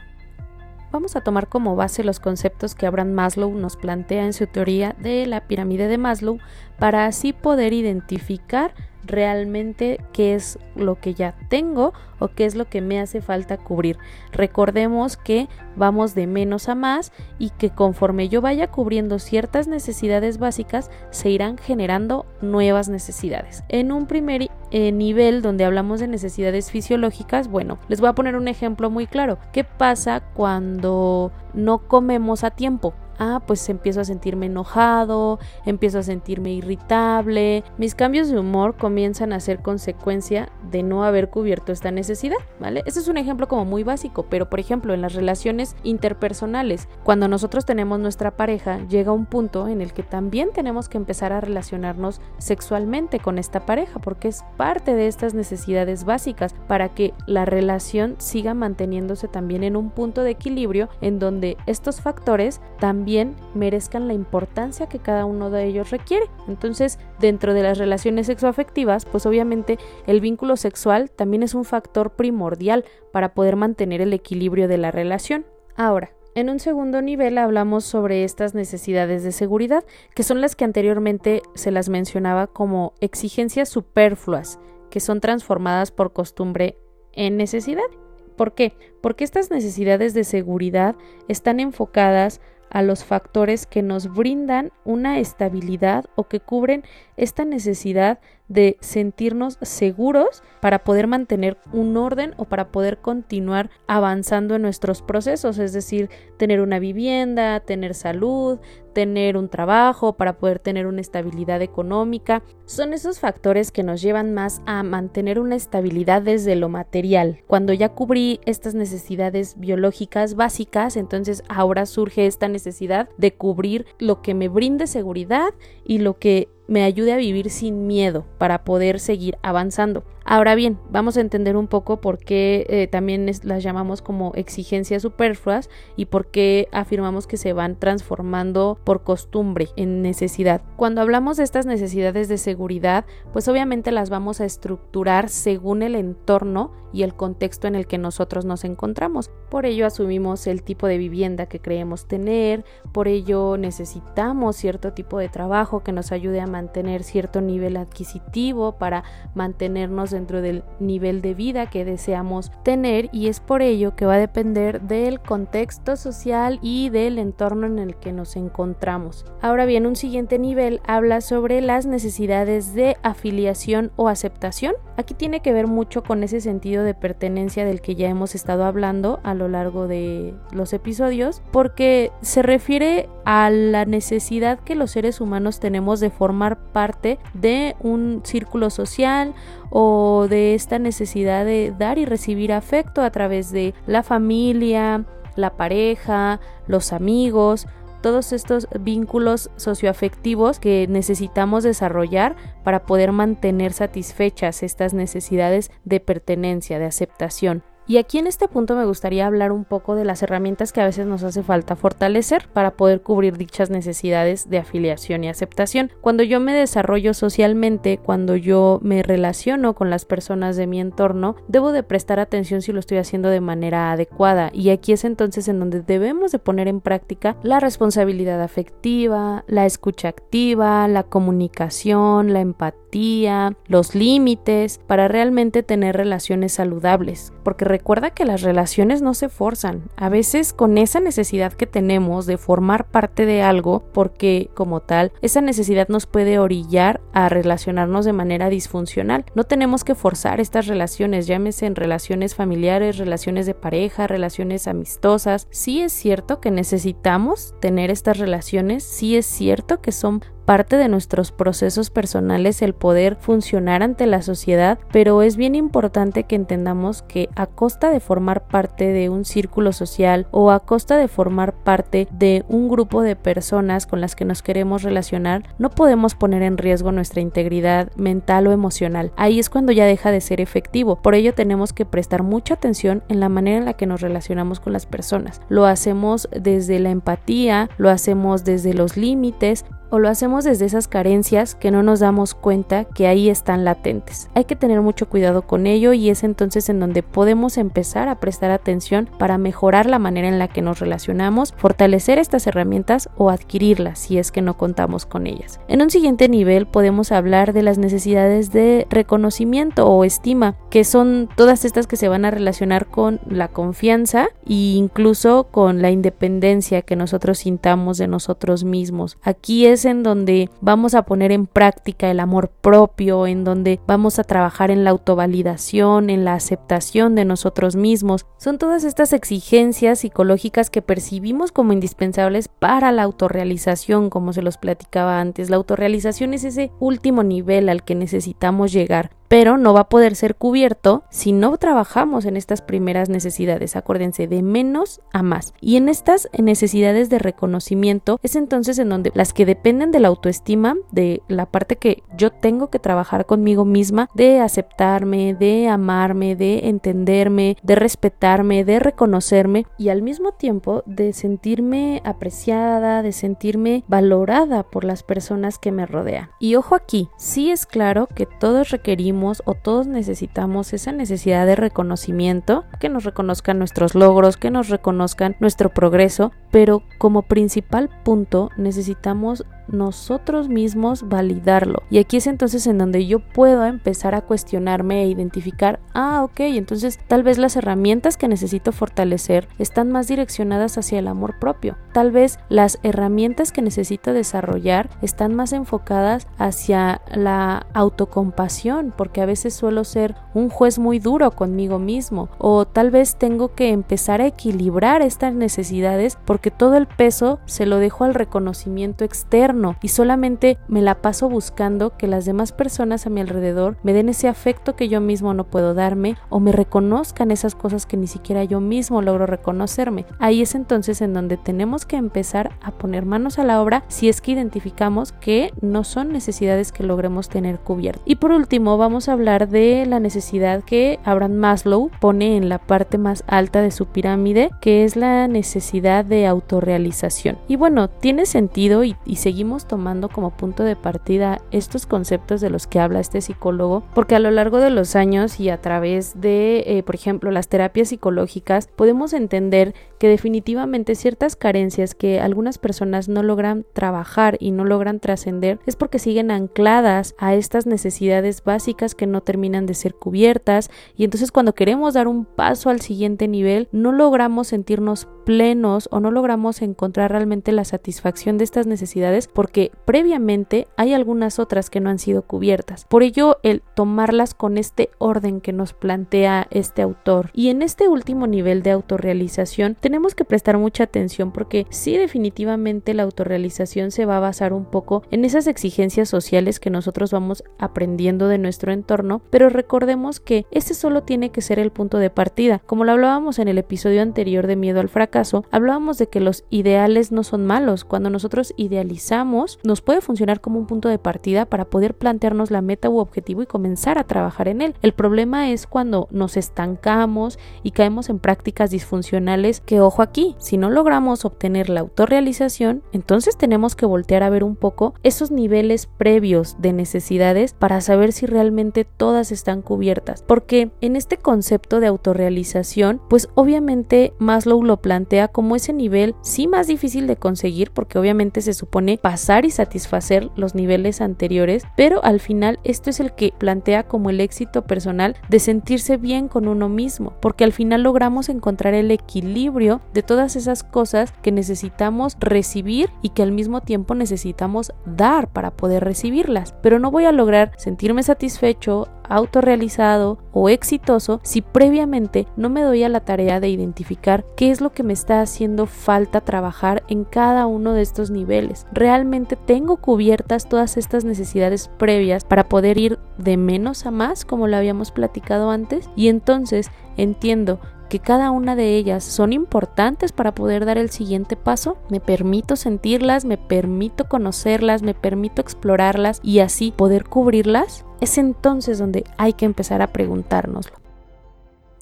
Vamos 0.91 1.15
a 1.15 1.21
tomar 1.21 1.47
como 1.47 1.75
base 1.75 2.03
los 2.03 2.19
conceptos 2.19 2.73
que 2.73 2.87
Abraham 2.87 3.11
Maslow 3.11 3.53
nos 3.53 3.75
plantea 3.75 4.25
en 4.25 4.33
su 4.33 4.47
teoría 4.47 4.95
de 4.99 5.25
la 5.25 5.41
pirámide 5.41 5.87
de 5.87 5.97
Maslow 5.97 6.39
para 6.79 7.05
así 7.05 7.33
poder 7.33 7.73
identificar 7.73 8.73
realmente 9.07 9.99
qué 10.13 10.35
es 10.35 10.59
lo 10.75 10.99
que 10.99 11.13
ya 11.13 11.35
tengo 11.49 11.93
o 12.19 12.29
qué 12.29 12.45
es 12.45 12.55
lo 12.55 12.65
que 12.65 12.81
me 12.81 12.99
hace 12.99 13.21
falta 13.21 13.57
cubrir. 13.57 13.97
Recordemos 14.31 15.17
que 15.17 15.47
vamos 15.75 16.15
de 16.15 16.27
menos 16.27 16.69
a 16.69 16.75
más 16.75 17.11
y 17.39 17.51
que 17.51 17.69
conforme 17.69 18.29
yo 18.29 18.41
vaya 18.41 18.67
cubriendo 18.67 19.19
ciertas 19.19 19.67
necesidades 19.67 20.37
básicas 20.37 20.91
se 21.11 21.29
irán 21.29 21.57
generando 21.57 22.25
nuevas 22.41 22.89
necesidades. 22.89 23.63
En 23.69 23.91
un 23.91 24.07
primer 24.07 24.49
eh, 24.71 24.91
nivel 24.91 25.41
donde 25.41 25.65
hablamos 25.65 25.99
de 25.99 26.07
necesidades 26.07 26.71
fisiológicas, 26.71 27.47
bueno, 27.47 27.77
les 27.87 28.01
voy 28.01 28.09
a 28.09 28.13
poner 28.13 28.35
un 28.35 28.47
ejemplo 28.47 28.89
muy 28.89 29.07
claro. 29.07 29.37
¿Qué 29.53 29.63
pasa 29.63 30.21
cuando 30.33 31.31
no 31.53 31.87
comemos 31.87 32.43
a 32.43 32.51
tiempo? 32.51 32.93
Ah, 33.19 33.41
pues 33.45 33.67
empiezo 33.69 34.01
a 34.01 34.05
sentirme 34.05 34.47
enojado, 34.47 35.39
empiezo 35.65 35.99
a 35.99 36.03
sentirme 36.03 36.53
irritable. 36.53 37.63
Mis 37.77 37.95
cambios 37.95 38.29
de 38.29 38.39
humor 38.39 38.75
comienzan 38.77 39.33
a 39.33 39.39
ser 39.39 39.61
consecuencia 39.61 40.49
de 40.69 40.83
no 40.83 41.03
haber 41.03 41.29
cubierto 41.29 41.71
esta 41.71 41.91
necesidad, 41.91 42.37
¿vale? 42.59 42.83
Este 42.85 42.99
es 42.99 43.07
un 43.07 43.17
ejemplo 43.17 43.47
como 43.47 43.65
muy 43.65 43.83
básico, 43.83 44.25
pero 44.29 44.49
por 44.49 44.59
ejemplo 44.59 44.93
en 44.93 45.01
las 45.01 45.13
relaciones 45.13 45.75
interpersonales, 45.83 46.87
cuando 47.03 47.27
nosotros 47.27 47.65
tenemos 47.65 47.99
nuestra 47.99 48.31
pareja, 48.31 48.79
llega 48.87 49.11
un 49.11 49.25
punto 49.25 49.67
en 49.67 49.81
el 49.81 49.93
que 49.93 50.03
también 50.03 50.49
tenemos 50.53 50.89
que 50.89 50.97
empezar 50.97 51.33
a 51.33 51.41
relacionarnos 51.41 52.21
sexualmente 52.37 53.19
con 53.19 53.37
esta 53.37 53.65
pareja, 53.65 53.99
porque 53.99 54.27
es 54.27 54.43
parte 54.57 54.95
de 54.95 55.07
estas 55.07 55.33
necesidades 55.33 56.03
básicas 56.03 56.53
para 56.67 56.89
que 56.89 57.13
la 57.25 57.45
relación 57.45 58.15
siga 58.17 58.53
manteniéndose 58.53 59.27
también 59.27 59.63
en 59.63 59.75
un 59.75 59.89
punto 59.89 60.23
de 60.23 60.31
equilibrio 60.31 60.89
en 61.01 61.19
donde 61.19 61.57
estos 61.65 62.01
factores 62.01 62.61
también 62.79 63.06
merezcan 63.53 64.07
la 64.07 64.13
importancia 64.13 64.87
que 64.87 64.99
cada 64.99 65.25
uno 65.25 65.49
de 65.49 65.65
ellos 65.65 65.91
requiere. 65.91 66.25
Entonces, 66.47 66.99
dentro 67.19 67.53
de 67.53 67.63
las 67.63 67.77
relaciones 67.77 68.27
sexoafectivas, 68.27 69.05
pues 69.05 69.25
obviamente 69.25 69.77
el 70.05 70.21
vínculo 70.21 70.57
sexual 70.57 71.09
también 71.09 71.43
es 71.43 71.53
un 71.53 71.63
factor 71.63 72.11
primordial 72.11 72.85
para 73.13 73.33
poder 73.33 73.55
mantener 73.55 74.01
el 74.01 74.13
equilibrio 74.13 74.67
de 74.67 74.77
la 74.77 74.91
relación. 74.91 75.45
Ahora, 75.75 76.11
en 76.35 76.49
un 76.49 76.59
segundo 76.59 77.01
nivel 77.01 77.37
hablamos 77.37 77.83
sobre 77.83 78.23
estas 78.23 78.53
necesidades 78.53 79.23
de 79.23 79.31
seguridad, 79.31 79.83
que 80.13 80.23
son 80.23 80.41
las 80.41 80.55
que 80.55 80.65
anteriormente 80.65 81.41
se 81.55 81.71
las 81.71 81.89
mencionaba 81.89 82.47
como 82.47 82.93
exigencias 82.99 83.69
superfluas, 83.69 84.59
que 84.91 84.99
son 84.99 85.19
transformadas 85.19 85.91
por 85.91 86.13
costumbre 86.13 86.77
en 87.13 87.37
necesidad. 87.37 87.89
¿Por 88.35 88.53
qué? 88.53 88.73
Porque 89.01 89.23
estas 89.23 89.49
necesidades 89.49 90.13
de 90.13 90.23
seguridad 90.23 90.95
están 91.27 91.59
enfocadas 91.59 92.39
a 92.69 92.81
los 92.81 93.03
factores 93.03 93.65
que 93.65 93.81
nos 93.81 94.13
brindan 94.13 94.71
una 94.85 95.19
estabilidad 95.19 96.05
o 96.15 96.25
que 96.25 96.39
cubren 96.39 96.83
esta 97.15 97.45
necesidad 97.45 98.19
de 98.47 98.77
sentirnos 98.79 99.57
seguros 99.61 100.43
para 100.61 100.83
poder 100.83 101.07
mantener 101.07 101.57
un 101.73 101.97
orden 101.97 102.33
o 102.37 102.45
para 102.45 102.69
poder 102.71 102.97
continuar 102.99 103.69
avanzando 103.87 104.55
en 104.55 104.61
nuestros 104.61 105.01
procesos, 105.01 105.59
es 105.59 105.73
decir, 105.73 106.09
tener 106.37 106.61
una 106.61 106.79
vivienda, 106.79 107.59
tener 107.59 107.93
salud, 107.93 108.59
tener 108.93 109.37
un 109.37 109.47
trabajo, 109.47 110.13
para 110.13 110.37
poder 110.39 110.57
tener 110.57 110.87
una 110.87 111.01
estabilidad 111.01 111.61
económica. 111.61 112.41
Son 112.65 112.93
esos 112.93 113.19
factores 113.19 113.71
que 113.71 113.83
nos 113.83 114.01
llevan 114.01 114.33
más 114.33 114.61
a 114.65 114.81
mantener 114.81 115.39
una 115.39 115.55
estabilidad 115.55 116.23
desde 116.23 116.55
lo 116.55 116.67
material. 116.67 117.41
Cuando 117.45 117.73
ya 117.73 117.89
cubrí 117.89 118.39
estas 118.45 118.73
necesidades 118.73 119.59
biológicas 119.59 120.35
básicas, 120.35 120.97
entonces 120.97 121.43
ahora 121.47 121.85
surge 121.85 122.25
esta 122.25 122.47
necesidad 122.47 123.07
de 123.17 123.35
cubrir 123.35 123.85
lo 123.99 124.21
que 124.23 124.33
me 124.33 124.47
brinde 124.47 124.87
seguridad 124.87 125.53
y 125.85 125.99
lo 125.99 126.17
que 126.17 126.49
me 126.67 126.83
ayude 126.83 127.13
a 127.13 127.17
vivir 127.17 127.49
sin 127.49 127.87
miedo 127.87 128.25
para 128.37 128.63
poder 128.63 128.99
seguir 128.99 129.37
avanzando. 129.41 130.03
Ahora 130.29 130.55
bien, 130.55 130.77
vamos 130.89 131.15
a 131.15 131.21
entender 131.21 131.55
un 131.55 131.69
poco 131.69 132.01
por 132.01 132.17
qué 132.19 132.65
eh, 132.67 132.87
también 132.87 133.31
las 133.43 133.63
llamamos 133.63 134.01
como 134.01 134.33
exigencias 134.35 135.01
superfluas 135.01 135.69
y 135.95 136.07
por 136.07 136.31
qué 136.31 136.67
afirmamos 136.73 137.27
que 137.27 137.37
se 137.37 137.53
van 137.53 137.79
transformando 137.79 138.77
por 138.83 139.05
costumbre 139.05 139.69
en 139.77 140.01
necesidad. 140.01 140.61
Cuando 140.75 140.99
hablamos 140.99 141.37
de 141.37 141.45
estas 141.45 141.65
necesidades 141.65 142.27
de 142.27 142.37
seguridad, 142.37 143.05
pues 143.31 143.47
obviamente 143.47 143.93
las 143.93 144.09
vamos 144.09 144.41
a 144.41 144.45
estructurar 144.45 145.29
según 145.29 145.81
el 145.81 145.95
entorno 145.95 146.73
y 146.93 147.03
el 147.03 147.13
contexto 147.13 147.67
en 147.67 147.75
el 147.75 147.87
que 147.87 147.97
nosotros 147.97 148.45
nos 148.45 148.63
encontramos. 148.63 149.29
Por 149.49 149.65
ello 149.65 149.85
asumimos 149.85 150.47
el 150.47 150.63
tipo 150.63 150.87
de 150.87 150.97
vivienda 150.97 151.45
que 151.45 151.59
creemos 151.59 152.07
tener, 152.07 152.65
por 152.91 153.07
ello 153.07 153.57
necesitamos 153.57 154.55
cierto 154.55 154.93
tipo 154.93 155.19
de 155.19 155.29
trabajo 155.29 155.83
que 155.83 155.91
nos 155.91 156.11
ayude 156.11 156.41
a 156.41 156.47
mantener 156.47 157.03
cierto 157.03 157.41
nivel 157.41 157.77
adquisitivo 157.77 158.77
para 158.77 159.03
mantenernos 159.35 160.13
dentro 160.17 160.41
del 160.41 160.63
nivel 160.79 161.21
de 161.21 161.35
vida 161.35 161.69
que 161.69 161.85
deseamos 161.85 162.51
tener 162.63 163.09
y 163.11 163.27
es 163.27 163.39
por 163.39 163.61
ello 163.61 163.95
que 163.95 164.07
va 164.07 164.15
a 164.15 164.19
depender 164.19 164.81
del 164.81 165.19
contexto 165.19 165.95
social 165.95 166.59
y 166.63 166.89
del 166.89 167.19
entorno 167.19 167.67
en 167.67 167.77
el 167.77 167.95
que 167.95 168.11
nos 168.11 168.35
encontramos. 168.35 169.25
Ahora 169.41 169.65
bien, 169.65 169.85
un 169.85 169.95
siguiente 169.95 170.39
nivel 170.39 170.81
habla 170.87 171.21
sobre 171.21 171.61
las 171.61 171.85
necesidades 171.85 172.73
de 172.73 172.97
afiliación 173.03 173.91
o 173.95 174.09
aceptación. 174.09 174.73
Aquí 174.97 175.13
tiene 175.13 175.41
que 175.41 175.53
ver 175.53 175.67
mucho 175.67 176.01
con 176.01 176.23
ese 176.23 176.41
sentido 176.41 176.83
de 176.83 176.95
pertenencia 176.95 177.63
del 177.63 177.81
que 177.81 177.93
ya 177.93 178.09
hemos 178.09 178.33
estado 178.33 178.65
hablando 178.65 179.19
a 179.23 179.35
lo 179.35 179.47
largo 179.47 179.87
de 179.87 180.33
los 180.51 180.73
episodios, 180.73 181.43
porque 181.51 182.11
se 182.21 182.41
refiere 182.41 183.07
a 183.23 183.51
la 183.51 183.85
necesidad 183.85 184.59
que 184.59 184.73
los 184.73 184.91
seres 184.91 185.21
humanos 185.21 185.59
tenemos 185.59 185.99
de 185.99 186.09
formar 186.09 186.57
parte 186.71 187.19
de 187.35 187.75
un 187.79 188.21
círculo 188.23 188.69
social 188.69 189.35
o 189.69 190.27
de 190.29 190.55
esta 190.55 190.79
necesidad 190.79 191.45
de 191.45 191.73
dar 191.77 191.97
y 191.97 192.05
recibir 192.05 192.53
afecto 192.53 193.01
a 193.01 193.11
través 193.11 193.51
de 193.51 193.73
la 193.85 194.03
familia, 194.03 195.05
la 195.35 195.55
pareja, 195.55 196.39
los 196.67 196.93
amigos, 196.93 197.67
todos 198.01 198.31
estos 198.31 198.67
vínculos 198.79 199.49
socioafectivos 199.55 200.59
que 200.59 200.87
necesitamos 200.87 201.63
desarrollar 201.63 202.35
para 202.63 202.85
poder 202.85 203.11
mantener 203.11 203.73
satisfechas 203.73 204.63
estas 204.63 204.93
necesidades 204.93 205.71
de 205.83 205.99
pertenencia, 205.99 206.79
de 206.79 206.85
aceptación. 206.85 207.63
Y 207.89 207.97
aquí 207.97 208.17
en 208.17 208.27
este 208.27 208.49
punto 208.49 208.75
me 208.75 208.83
gustaría 208.83 209.25
hablar 209.25 209.53
un 209.53 209.63
poco 209.63 209.95
de 209.95 210.03
las 210.03 210.21
herramientas 210.21 210.73
que 210.73 210.81
a 210.81 210.85
veces 210.85 211.07
nos 211.07 211.23
hace 211.23 211.41
falta 211.41 211.77
fortalecer 211.77 212.49
para 212.51 212.71
poder 212.71 213.01
cubrir 213.01 213.37
dichas 213.37 213.69
necesidades 213.69 214.49
de 214.49 214.57
afiliación 214.57 215.23
y 215.23 215.29
aceptación. 215.29 215.91
Cuando 216.01 216.23
yo 216.23 216.41
me 216.41 216.53
desarrollo 216.53 217.13
socialmente, 217.13 217.97
cuando 217.97 218.35
yo 218.35 218.79
me 218.83 219.03
relaciono 219.03 219.73
con 219.73 219.89
las 219.89 220.03
personas 220.03 220.57
de 220.57 220.67
mi 220.67 220.81
entorno, 220.81 221.37
debo 221.47 221.71
de 221.71 221.83
prestar 221.83 222.19
atención 222.19 222.61
si 222.61 222.73
lo 222.73 222.81
estoy 222.81 222.97
haciendo 222.97 223.29
de 223.29 223.39
manera 223.39 223.93
adecuada 223.93 224.51
y 224.53 224.69
aquí 224.71 224.91
es 224.91 225.05
entonces 225.05 225.47
en 225.47 225.59
donde 225.59 225.81
debemos 225.81 226.33
de 226.33 226.39
poner 226.39 226.67
en 226.67 226.81
práctica 226.81 227.37
la 227.41 227.61
responsabilidad 227.61 228.41
afectiva, 228.41 229.45
la 229.47 229.65
escucha 229.65 230.09
activa, 230.09 230.89
la 230.89 231.03
comunicación, 231.03 232.33
la 232.33 232.41
empatía, 232.41 233.55
los 233.67 233.95
límites 233.95 234.79
para 234.87 235.07
realmente 235.07 235.63
tener 235.63 235.95
relaciones 235.95 236.53
saludables, 236.53 237.31
porque 237.43 237.76
recuerda 237.77 238.09
que 238.09 238.25
las 238.25 238.41
relaciones 238.41 239.03
no 239.03 239.13
se 239.13 239.29
forzan. 239.29 239.83
A 239.97 240.09
veces 240.09 240.51
con 240.51 240.79
esa 240.79 240.99
necesidad 240.99 241.53
que 241.53 241.67
tenemos 241.67 242.25
de 242.25 242.39
formar 242.39 242.85
parte 242.89 243.27
de 243.27 243.43
algo, 243.43 243.83
porque 243.93 244.49
como 244.55 244.79
tal, 244.79 245.11
esa 245.21 245.41
necesidad 245.41 245.87
nos 245.87 246.07
puede 246.07 246.39
orillar 246.39 247.01
a 247.13 247.29
relacionarnos 247.29 248.03
de 248.03 248.13
manera 248.13 248.49
disfuncional. 248.49 249.25
No 249.35 249.43
tenemos 249.43 249.83
que 249.83 249.93
forzar 249.93 250.39
estas 250.39 250.65
relaciones, 250.65 251.27
llámese 251.27 251.67
en 251.67 251.75
relaciones 251.75 252.33
familiares, 252.33 252.97
relaciones 252.97 253.45
de 253.45 253.53
pareja, 253.53 254.07
relaciones 254.07 254.67
amistosas. 254.67 255.47
Sí 255.51 255.81
es 255.81 255.93
cierto 255.93 256.41
que 256.41 256.49
necesitamos 256.49 257.53
tener 257.61 257.91
estas 257.91 258.17
relaciones, 258.17 258.83
sí 258.83 259.17
es 259.17 259.27
cierto 259.27 259.81
que 259.81 259.91
son 259.91 260.23
parte 260.47 260.77
de 260.77 260.87
nuestros 260.87 261.33
procesos 261.33 261.89
personales 261.89 262.61
el 262.61 262.73
poder 262.73 263.17
funcionar 263.17 263.83
ante 263.83 264.07
la 264.07 264.21
sociedad, 264.21 264.79
pero 264.93 265.21
es 265.21 265.35
bien 265.35 265.55
importante 265.55 266.23
que 266.23 266.37
entendamos 266.37 267.01
que 267.01 267.27
a 267.35 267.47
costa 267.47 267.91
de 267.91 267.99
formar 267.99 268.47
parte 268.47 268.93
de 268.93 269.09
un 269.09 269.25
círculo 269.25 269.73
social 269.73 270.25
o 270.31 270.49
a 270.51 270.61
costa 270.61 270.95
de 270.95 271.09
formar 271.09 271.53
parte 271.53 272.07
de 272.11 272.45
un 272.47 272.69
grupo 272.69 273.01
de 273.01 273.17
personas 273.17 273.85
con 273.85 273.99
las 273.99 274.15
que 274.15 274.23
nos 274.23 274.41
queremos 274.41 274.83
relacionar, 274.83 275.43
no 275.59 275.69
podemos 275.69 276.15
poner 276.15 276.41
en 276.43 276.57
riesgo 276.57 276.93
nuestra 276.93 277.19
integridad 277.19 277.91
mental 277.97 278.47
o 278.47 278.53
emocional. 278.53 279.11
Ahí 279.17 279.39
es 279.39 279.49
cuando 279.49 279.73
ya 279.73 279.83
deja 279.83 280.11
de 280.11 280.21
ser 280.21 280.39
efectivo. 280.39 281.01
Por 281.01 281.13
ello 281.13 281.33
tenemos 281.33 281.73
que 281.73 281.85
prestar 281.85 282.23
mucha 282.23 282.53
atención 282.53 283.03
en 283.09 283.19
la 283.19 283.27
manera 283.27 283.57
en 283.57 283.65
la 283.65 283.73
que 283.73 283.85
nos 283.85 283.99
relacionamos 283.99 284.61
con 284.61 284.71
las 284.71 284.85
personas. 284.85 285.41
Lo 285.49 285.65
hacemos 285.65 286.29
desde 286.31 286.79
la 286.79 286.91
empatía, 286.91 287.69
lo 287.77 287.89
hacemos 287.89 288.45
desde 288.45 288.73
los 288.73 288.95
límites, 288.95 289.65
o 289.89 289.99
lo 289.99 290.09
hacemos 290.09 290.43
desde 290.43 290.65
esas 290.65 290.87
carencias 290.87 291.55
que 291.55 291.71
no 291.71 291.83
nos 291.83 291.99
damos 291.99 292.35
cuenta 292.35 292.85
que 292.85 293.07
ahí 293.07 293.29
están 293.29 293.65
latentes. 293.65 294.29
Hay 294.33 294.45
que 294.45 294.55
tener 294.55 294.81
mucho 294.81 295.07
cuidado 295.09 295.43
con 295.43 295.67
ello 295.67 295.93
y 295.93 296.09
es 296.09 296.23
entonces 296.23 296.69
en 296.69 296.79
donde 296.79 297.03
podemos 297.03 297.57
empezar 297.57 298.07
a 298.09 298.19
prestar 298.19 298.51
atención 298.51 299.09
para 299.17 299.37
mejorar 299.37 299.85
la 299.85 299.99
manera 299.99 300.27
en 300.27 300.39
la 300.39 300.47
que 300.47 300.61
nos 300.61 300.79
relacionamos, 300.79 301.53
fortalecer 301.57 302.19
estas 302.19 302.47
herramientas 302.47 303.09
o 303.17 303.29
adquirirlas 303.29 303.99
si 303.99 304.17
es 304.17 304.31
que 304.31 304.41
no 304.41 304.57
contamos 304.57 305.05
con 305.05 305.27
ellas. 305.27 305.59
En 305.67 305.81
un 305.81 305.89
siguiente 305.89 306.29
nivel 306.29 306.67
podemos 306.67 307.11
hablar 307.11 307.53
de 307.53 307.63
las 307.63 307.77
necesidades 307.77 308.51
de 308.51 308.87
reconocimiento 308.89 309.87
o 309.87 310.03
estima, 310.03 310.55
que 310.69 310.83
son 310.83 311.29
todas 311.35 311.65
estas 311.65 311.87
que 311.87 311.97
se 311.97 312.07
van 312.07 312.25
a 312.25 312.31
relacionar 312.31 312.87
con 312.87 313.19
la 313.27 313.47
confianza 313.47 314.29
e 314.45 314.53
incluso 314.53 315.47
con 315.51 315.81
la 315.81 315.91
independencia 315.91 316.81
que 316.81 316.95
nosotros 316.95 317.39
sintamos 317.39 317.97
de 317.97 318.07
nosotros 318.07 318.63
mismos. 318.63 319.17
Aquí 319.23 319.65
es 319.65 319.76
en 319.85 320.03
donde 320.03 320.49
vamos 320.61 320.93
a 320.93 321.03
poner 321.03 321.31
en 321.31 321.47
práctica 321.47 322.09
el 322.11 322.19
amor 322.19 322.49
propio, 322.49 323.27
en 323.27 323.43
donde 323.43 323.79
vamos 323.87 324.19
a 324.19 324.23
trabajar 324.23 324.71
en 324.71 324.83
la 324.83 324.91
autovalidación, 324.91 326.09
en 326.09 326.25
la 326.25 326.33
aceptación 326.33 327.15
de 327.15 327.25
nosotros 327.25 327.75
mismos. 327.75 328.25
Son 328.37 328.57
todas 328.57 328.83
estas 328.83 329.13
exigencias 329.13 329.99
psicológicas 329.99 330.69
que 330.69 330.81
percibimos 330.81 331.51
como 331.51 331.73
indispensables 331.73 332.47
para 332.47 332.91
la 332.91 333.03
autorrealización, 333.03 334.09
como 334.09 334.33
se 334.33 334.41
los 334.41 334.57
platicaba 334.57 335.19
antes. 335.19 335.49
La 335.49 335.57
autorrealización 335.57 336.33
es 336.33 336.43
ese 336.43 336.71
último 336.79 337.23
nivel 337.23 337.69
al 337.69 337.83
que 337.83 337.95
necesitamos 337.95 338.71
llegar 338.71 339.11
pero 339.27 339.57
no 339.57 339.73
va 339.73 339.81
a 339.81 339.89
poder 339.89 340.15
ser 340.15 340.35
cubierto 340.35 341.03
si 341.09 341.31
no 341.31 341.57
trabajamos 341.57 342.25
en 342.25 342.37
estas 342.37 342.61
primeras 342.61 343.09
necesidades. 343.09 343.75
Acuérdense, 343.75 344.27
de 344.27 344.41
menos 344.41 345.01
a 345.13 345.23
más. 345.23 345.53
Y 345.61 345.77
en 345.77 345.89
estas 345.89 346.29
necesidades 346.37 347.09
de 347.09 347.19
reconocimiento 347.19 348.19
es 348.23 348.35
entonces 348.35 348.79
en 348.79 348.89
donde 348.89 349.11
las 349.13 349.33
que 349.33 349.45
dependen 349.45 349.91
de 349.91 349.99
la 349.99 350.07
autoestima, 350.07 350.75
de 350.91 351.21
la 351.27 351.45
parte 351.45 351.75
que 351.75 352.03
yo 352.15 352.31
tengo 352.31 352.69
que 352.69 352.79
trabajar 352.79 353.25
conmigo 353.25 353.65
misma, 353.65 354.09
de 354.13 354.39
aceptarme, 354.39 355.33
de 355.33 355.67
amarme, 355.67 356.35
de 356.35 356.69
entenderme, 356.69 357.57
de 357.63 357.75
respetarme, 357.75 358.63
de 358.63 358.79
reconocerme 358.79 359.65
y 359.77 359.89
al 359.89 360.01
mismo 360.01 360.31
tiempo 360.31 360.83
de 360.85 361.13
sentirme 361.13 362.01
apreciada, 362.05 363.01
de 363.01 363.11
sentirme 363.11 363.83
valorada 363.87 364.63
por 364.63 364.83
las 364.83 365.03
personas 365.03 365.59
que 365.59 365.71
me 365.71 365.85
rodean. 365.85 366.29
Y 366.39 366.55
ojo 366.55 366.75
aquí, 366.75 367.09
sí 367.17 367.51
es 367.51 367.65
claro 367.65 368.07
que 368.07 368.25
todos 368.25 368.69
requerimos 368.69 369.16
o 369.23 369.53
todos 369.55 369.87
necesitamos 369.87 370.73
esa 370.73 370.91
necesidad 370.91 371.45
de 371.45 371.55
reconocimiento, 371.55 372.65
que 372.79 372.89
nos 372.89 373.03
reconozcan 373.03 373.57
nuestros 373.57 373.95
logros, 373.95 374.37
que 374.37 374.51
nos 374.51 374.69
reconozcan 374.69 375.35
nuestro 375.39 375.69
progreso, 375.69 376.31
pero 376.51 376.83
como 376.97 377.23
principal 377.23 377.89
punto 378.03 378.49
necesitamos 378.57 379.45
nosotros 379.67 380.49
mismos 380.49 381.07
validarlo. 381.07 381.83
Y 381.89 381.99
aquí 381.99 382.17
es 382.17 382.27
entonces 382.27 382.67
en 382.67 382.77
donde 382.77 383.05
yo 383.05 383.19
puedo 383.19 383.65
empezar 383.65 384.15
a 384.15 384.21
cuestionarme 384.21 385.03
e 385.03 385.07
identificar, 385.07 385.79
ah, 385.93 386.23
ok, 386.23 386.39
entonces 386.41 386.99
tal 387.07 387.23
vez 387.23 387.37
las 387.37 387.55
herramientas 387.55 388.17
que 388.17 388.27
necesito 388.27 388.71
fortalecer 388.71 389.47
están 389.59 389.91
más 389.91 390.07
direccionadas 390.07 390.77
hacia 390.77 390.99
el 390.99 391.07
amor 391.07 391.37
propio. 391.39 391.77
Tal 391.93 392.11
vez 392.11 392.39
las 392.49 392.79
herramientas 392.83 393.51
que 393.51 393.61
necesito 393.61 394.13
desarrollar 394.13 394.89
están 395.01 395.35
más 395.35 395.53
enfocadas 395.53 396.27
hacia 396.37 397.01
la 397.13 397.65
autocompasión, 397.73 398.93
porque 398.95 399.21
a 399.21 399.25
veces 399.25 399.53
suelo 399.53 399.83
ser 399.83 400.15
un 400.33 400.49
juez 400.49 400.79
muy 400.79 400.99
duro 400.99 401.31
conmigo 401.31 401.79
mismo. 401.79 402.29
O 402.37 402.65
tal 402.65 402.91
vez 402.91 403.15
tengo 403.17 403.55
que 403.55 403.69
empezar 403.69 404.21
a 404.21 404.27
equilibrar 404.27 405.01
estas 405.01 405.33
necesidades 405.33 406.17
porque 406.37 406.51
todo 406.51 406.77
el 406.77 406.85
peso 406.85 407.39
se 407.47 407.65
lo 407.65 407.77
dejo 407.77 408.03
al 408.03 408.13
reconocimiento 408.13 409.03
externo 409.03 409.75
y 409.81 409.87
solamente 409.87 410.59
me 410.67 410.83
la 410.83 411.01
paso 411.01 411.29
buscando 411.29 411.97
que 411.97 412.05
las 412.05 412.25
demás 412.25 412.51
personas 412.51 413.07
a 413.07 413.09
mi 413.09 413.21
alrededor 413.21 413.77
me 413.81 413.91
den 413.91 414.07
ese 414.07 414.27
afecto 414.27 414.75
que 414.75 414.87
yo 414.87 415.01
mismo 415.01 415.33
no 415.33 415.45
puedo 415.45 415.73
darme 415.73 416.15
o 416.29 416.39
me 416.39 416.51
reconozcan 416.51 417.31
esas 417.31 417.55
cosas 417.55 417.87
que 417.87 417.97
ni 417.97 418.05
siquiera 418.05 418.43
yo 418.43 418.59
mismo 418.59 419.01
logro 419.01 419.25
reconocerme. 419.25 420.05
Ahí 420.19 420.43
es 420.43 420.53
entonces 420.53 421.01
en 421.01 421.15
donde 421.15 421.37
tenemos 421.37 421.87
que 421.87 421.95
empezar 421.95 422.51
a 422.61 422.69
poner 422.69 423.03
manos 423.03 423.39
a 423.39 423.43
la 423.43 423.59
obra 423.59 423.83
si 423.87 424.07
es 424.07 424.21
que 424.21 424.33
identificamos 424.33 425.13
que 425.13 425.51
no 425.59 425.83
son 425.83 426.11
necesidades 426.13 426.71
que 426.71 426.83
logremos 426.83 427.29
tener 427.29 427.57
cubiertas. 427.57 428.03
Y 428.05 428.17
por 428.17 428.31
último 428.31 428.77
vamos 428.77 429.09
a 429.09 429.13
hablar 429.13 429.49
de 429.49 429.87
la 429.87 429.99
necesidad 429.99 430.63
que 430.63 430.99
Abraham 431.03 431.33
Maslow 431.33 431.89
pone 431.99 432.37
en 432.37 432.47
la 432.47 432.59
parte 432.59 432.99
más 432.99 433.23
alta 433.25 433.63
de 433.63 433.71
su 433.71 433.87
pirámide, 433.87 434.51
que 434.61 434.83
es 434.83 434.95
la 434.95 435.27
necesidad 435.27 435.87
de 436.05 436.26
autorrealización. 436.27 437.37
Y 437.47 437.55
bueno, 437.55 437.89
tiene 437.89 438.25
sentido 438.25 438.83
y, 438.83 438.95
seguimos 439.15 439.67
tomando 439.67 440.09
como 440.09 440.37
punto 440.37 440.63
de 440.63 440.75
partida 440.75 441.41
estos 441.51 441.85
conceptos 441.85 442.39
de 442.39 442.51
los 442.51 442.67
que 442.67 442.79
habla 442.79 442.99
este 442.99 443.21
psicólogo, 443.21 443.83
porque 443.95 444.15
a 444.15 444.19
lo 444.19 444.29
largo 444.29 444.59
de 444.59 444.69
los 444.69 444.95
años 444.95 445.39
y 445.39 445.49
a 445.49 445.59
través 445.59 446.21
de, 446.21 446.63
eh, 446.67 446.83
por 446.83 446.95
ejemplo, 446.95 447.31
las 447.31 447.47
terapias 447.47 447.89
psicológicas, 447.89 448.69
podemos 448.75 449.13
entender 449.13 449.73
que 449.99 450.07
definitivamente 450.07 450.95
ciertas 450.95 451.35
carencias 451.35 451.95
que 451.95 452.19
algunas 452.19 452.57
personas 452.57 453.09
no 453.09 453.23
logran 453.23 453.65
trabajar 453.73 454.37
y 454.39 454.51
no 454.51 454.63
logran 454.65 454.99
trascender 454.99 455.59
es 455.65 455.75
porque 455.75 455.99
siguen 455.99 456.31
ancladas 456.31 457.15
a 457.17 457.33
estas 457.35 457.65
necesidades 457.65 458.43
básicas 458.43 458.95
que 458.95 459.07
no 459.07 459.21
terminan 459.21 459.65
de 459.65 459.73
ser 459.73 459.95
cubiertas 459.95 460.69
y 460.95 461.03
entonces 461.03 461.31
cuando 461.31 461.55
queremos 461.55 461.93
dar 461.93 462.07
un 462.07 462.25
paso 462.25 462.69
al 462.69 462.81
siguiente 462.81 463.27
nivel 463.27 463.67
no 463.71 463.91
logramos 463.91 464.47
sentirnos 464.47 465.07
plenos 465.27 465.89
o 465.91 465.99
no 465.99 466.09
logramos 466.09 466.61
encontrar 466.61 467.11
realmente 467.11 467.51
la 467.51 467.65
satisfacción 467.65 468.37
de 468.37 468.45
estas 468.45 468.65
necesidades 468.65 469.27
porque 469.27 469.71
previamente 469.83 470.69
hay 470.77 470.93
algunas 470.93 471.37
otras 471.37 471.69
que 471.69 471.81
no 471.81 471.89
han 471.89 471.99
sido 471.99 472.21
cubiertas. 472.21 472.85
Por 472.85 473.03
ello 473.03 473.35
el 473.43 473.61
tomarlas 473.75 474.33
con 474.33 474.57
este 474.57 474.89
orden 474.99 475.41
que 475.41 475.51
nos 475.51 475.73
plantea 475.73 476.47
este 476.49 476.81
autor. 476.81 477.29
Y 477.33 477.49
en 477.49 477.61
este 477.61 477.89
último 477.89 478.25
nivel 478.25 478.63
de 478.63 478.71
autorrealización 478.71 479.75
tenemos 479.77 480.15
que 480.15 480.23
prestar 480.23 480.57
mucha 480.59 480.85
atención 480.85 481.33
porque 481.33 481.67
sí 481.71 481.97
definitivamente 481.97 482.93
la 482.93 483.03
autorrealización 483.03 483.91
se 483.91 484.05
va 484.05 484.15
a 484.15 484.21
basar 484.21 484.53
un 484.53 484.63
poco 484.63 485.03
en 485.11 485.25
esas 485.25 485.47
exigencias 485.47 486.07
sociales 486.07 486.61
que 486.61 486.69
nosotros 486.69 487.11
vamos 487.11 487.43
aprendiendo 487.59 488.29
de 488.29 488.37
nuestro 488.37 488.71
entorno, 488.71 489.21
pero 489.29 489.49
recordemos 489.49 490.21
que 490.21 490.45
ese 490.51 490.73
solo 490.73 491.03
tiene 491.03 491.31
que 491.31 491.41
ser 491.41 491.59
el 491.59 491.71
punto 491.71 491.97
de 491.97 492.11
partida. 492.11 492.61
Como 492.65 492.85
lo 492.85 492.93
hablábamos 492.93 493.39
en 493.39 493.49
el 493.49 493.57
episodio 493.57 494.01
anterior 494.01 494.47
de 494.47 494.55
miedo 494.55 494.79
al 494.79 494.87
fracaso, 494.87 495.16
hablábamos 495.51 495.97
de 495.97 496.07
que 496.07 496.19
los 496.19 496.45
ideales 496.49 497.11
no 497.11 497.23
son 497.23 497.45
malos. 497.45 497.85
Cuando 497.85 498.09
nosotros 498.09 498.53
idealizamos, 498.57 499.59
nos 499.63 499.81
puede 499.81 500.01
funcionar 500.01 500.41
como 500.41 500.59
un 500.59 500.67
punto 500.67 500.89
de 500.89 500.99
partida 500.99 501.45
para 501.45 501.65
poder 501.65 501.95
plantearnos 501.95 502.51
la 502.51 502.61
meta 502.61 502.89
u 502.89 502.97
objetivo 502.99 503.41
y 503.41 503.45
comenzar 503.45 503.97
a 503.97 504.03
trabajar 504.03 504.47
en 504.47 504.61
él. 504.61 504.75
El 504.81 504.93
problema 504.93 505.51
es 505.51 505.67
cuando 505.67 506.07
nos 506.11 506.37
estancamos 506.37 507.39
y 507.63 507.71
caemos 507.71 508.09
en 508.09 508.19
prácticas 508.19 508.71
disfuncionales 508.71 509.61
que 509.61 509.81
ojo 509.81 510.01
aquí, 510.01 510.35
si 510.39 510.57
no 510.57 510.69
logramos 510.69 511.25
obtener 511.25 511.69
la 511.69 511.81
autorrealización, 511.81 512.83
entonces 512.91 513.37
tenemos 513.37 513.75
que 513.75 513.85
voltear 513.85 514.23
a 514.23 514.29
ver 514.29 514.43
un 514.43 514.55
poco 514.55 514.93
esos 515.03 515.31
niveles 515.31 515.87
previos 515.87 516.55
de 516.59 516.73
necesidades 516.73 517.53
para 517.53 517.81
saber 517.81 518.11
si 518.11 518.25
realmente 518.25 518.85
todas 518.85 519.31
están 519.31 519.61
cubiertas. 519.61 520.23
Porque 520.23 520.71
en 520.81 520.95
este 520.95 521.17
concepto 521.17 521.79
de 521.79 521.87
autorrealización, 521.87 523.01
pues 523.09 523.29
obviamente 523.35 524.13
Maslow 524.19 524.63
lo 524.63 524.77
plantea 524.77 525.06
como 525.31 525.55
ese 525.55 525.73
nivel 525.73 526.15
sí 526.21 526.47
más 526.47 526.67
difícil 526.67 527.07
de 527.07 527.15
conseguir 527.15 527.71
porque 527.71 527.97
obviamente 527.97 528.41
se 528.41 528.53
supone 528.53 528.97
pasar 528.97 529.45
y 529.45 529.51
satisfacer 529.51 530.29
los 530.35 530.53
niveles 530.53 531.01
anteriores, 531.01 531.63
pero 531.75 532.03
al 532.03 532.19
final 532.19 532.59
esto 532.63 532.89
es 532.89 532.99
el 532.99 533.13
que 533.13 533.33
plantea 533.37 533.83
como 533.83 534.09
el 534.09 534.19
éxito 534.19 534.63
personal 534.63 535.15
de 535.29 535.39
sentirse 535.39 535.97
bien 535.97 536.27
con 536.27 536.47
uno 536.47 536.69
mismo, 536.69 537.13
porque 537.21 537.43
al 537.43 537.53
final 537.53 537.83
logramos 537.83 538.29
encontrar 538.29 538.73
el 538.73 538.91
equilibrio 538.91 539.81
de 539.93 540.03
todas 540.03 540.35
esas 540.35 540.63
cosas 540.63 541.13
que 541.21 541.31
necesitamos 541.31 542.17
recibir 542.19 542.89
y 543.01 543.09
que 543.09 543.23
al 543.23 543.31
mismo 543.31 543.61
tiempo 543.61 543.95
necesitamos 543.95 544.73
dar 544.85 545.29
para 545.29 545.51
poder 545.51 545.83
recibirlas. 545.83 546.53
Pero 546.61 546.79
no 546.79 546.91
voy 546.91 547.05
a 547.05 547.11
lograr 547.11 547.51
sentirme 547.57 548.03
satisfecho, 548.03 548.87
autorrealizado 549.09 550.17
o 550.31 550.49
exitoso 550.49 551.19
si 551.23 551.41
previamente 551.41 552.27
no 552.35 552.49
me 552.49 552.61
doy 552.61 552.83
a 552.83 552.89
la 552.89 552.99
tarea 552.99 553.39
de 553.39 553.49
identificar 553.49 554.25
qué 554.35 554.51
es 554.51 554.61
lo 554.61 554.71
que 554.71 554.83
me 554.83 554.93
está 554.93 555.21
haciendo 555.21 555.65
falta 555.65 556.21
trabajar 556.21 556.83
en 556.87 557.03
cada 557.03 557.45
uno 557.45 557.73
de 557.73 557.81
estos 557.81 558.11
niveles. 558.11 558.65
Realmente 558.71 559.35
tengo 559.35 559.77
cubiertas 559.77 560.47
todas 560.47 560.77
estas 560.77 561.05
necesidades 561.05 561.69
previas 561.77 562.25
para 562.25 562.49
poder 562.49 562.77
ir 562.77 562.99
de 563.17 563.37
menos 563.37 563.85
a 563.85 563.91
más 563.91 564.25
como 564.25 564.47
lo 564.47 564.57
habíamos 564.57 564.91
platicado 564.91 565.49
antes 565.49 565.89
y 565.95 566.07
entonces 566.07 566.71
entiendo 566.97 567.59
que 567.87 567.99
cada 567.99 568.31
una 568.31 568.55
de 568.55 568.75
ellas 568.75 569.03
son 569.03 569.33
importantes 569.33 570.11
para 570.11 570.33
poder 570.33 570.65
dar 570.65 570.77
el 570.77 570.89
siguiente 570.89 571.35
paso, 571.35 571.77
me 571.89 571.99
permito 571.99 572.55
sentirlas, 572.55 573.25
me 573.25 573.37
permito 573.37 574.07
conocerlas, 574.07 574.81
me 574.81 574.93
permito 574.93 575.41
explorarlas 575.41 576.19
y 576.23 576.39
así 576.39 576.71
poder 576.71 577.05
cubrirlas, 577.05 577.85
es 578.01 578.17
entonces 578.17 578.79
donde 578.79 579.03
hay 579.17 579.33
que 579.33 579.45
empezar 579.45 579.81
a 579.81 579.87
preguntárnoslo. 579.87 580.77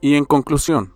Y 0.01 0.15
en 0.15 0.25
conclusión, 0.25 0.95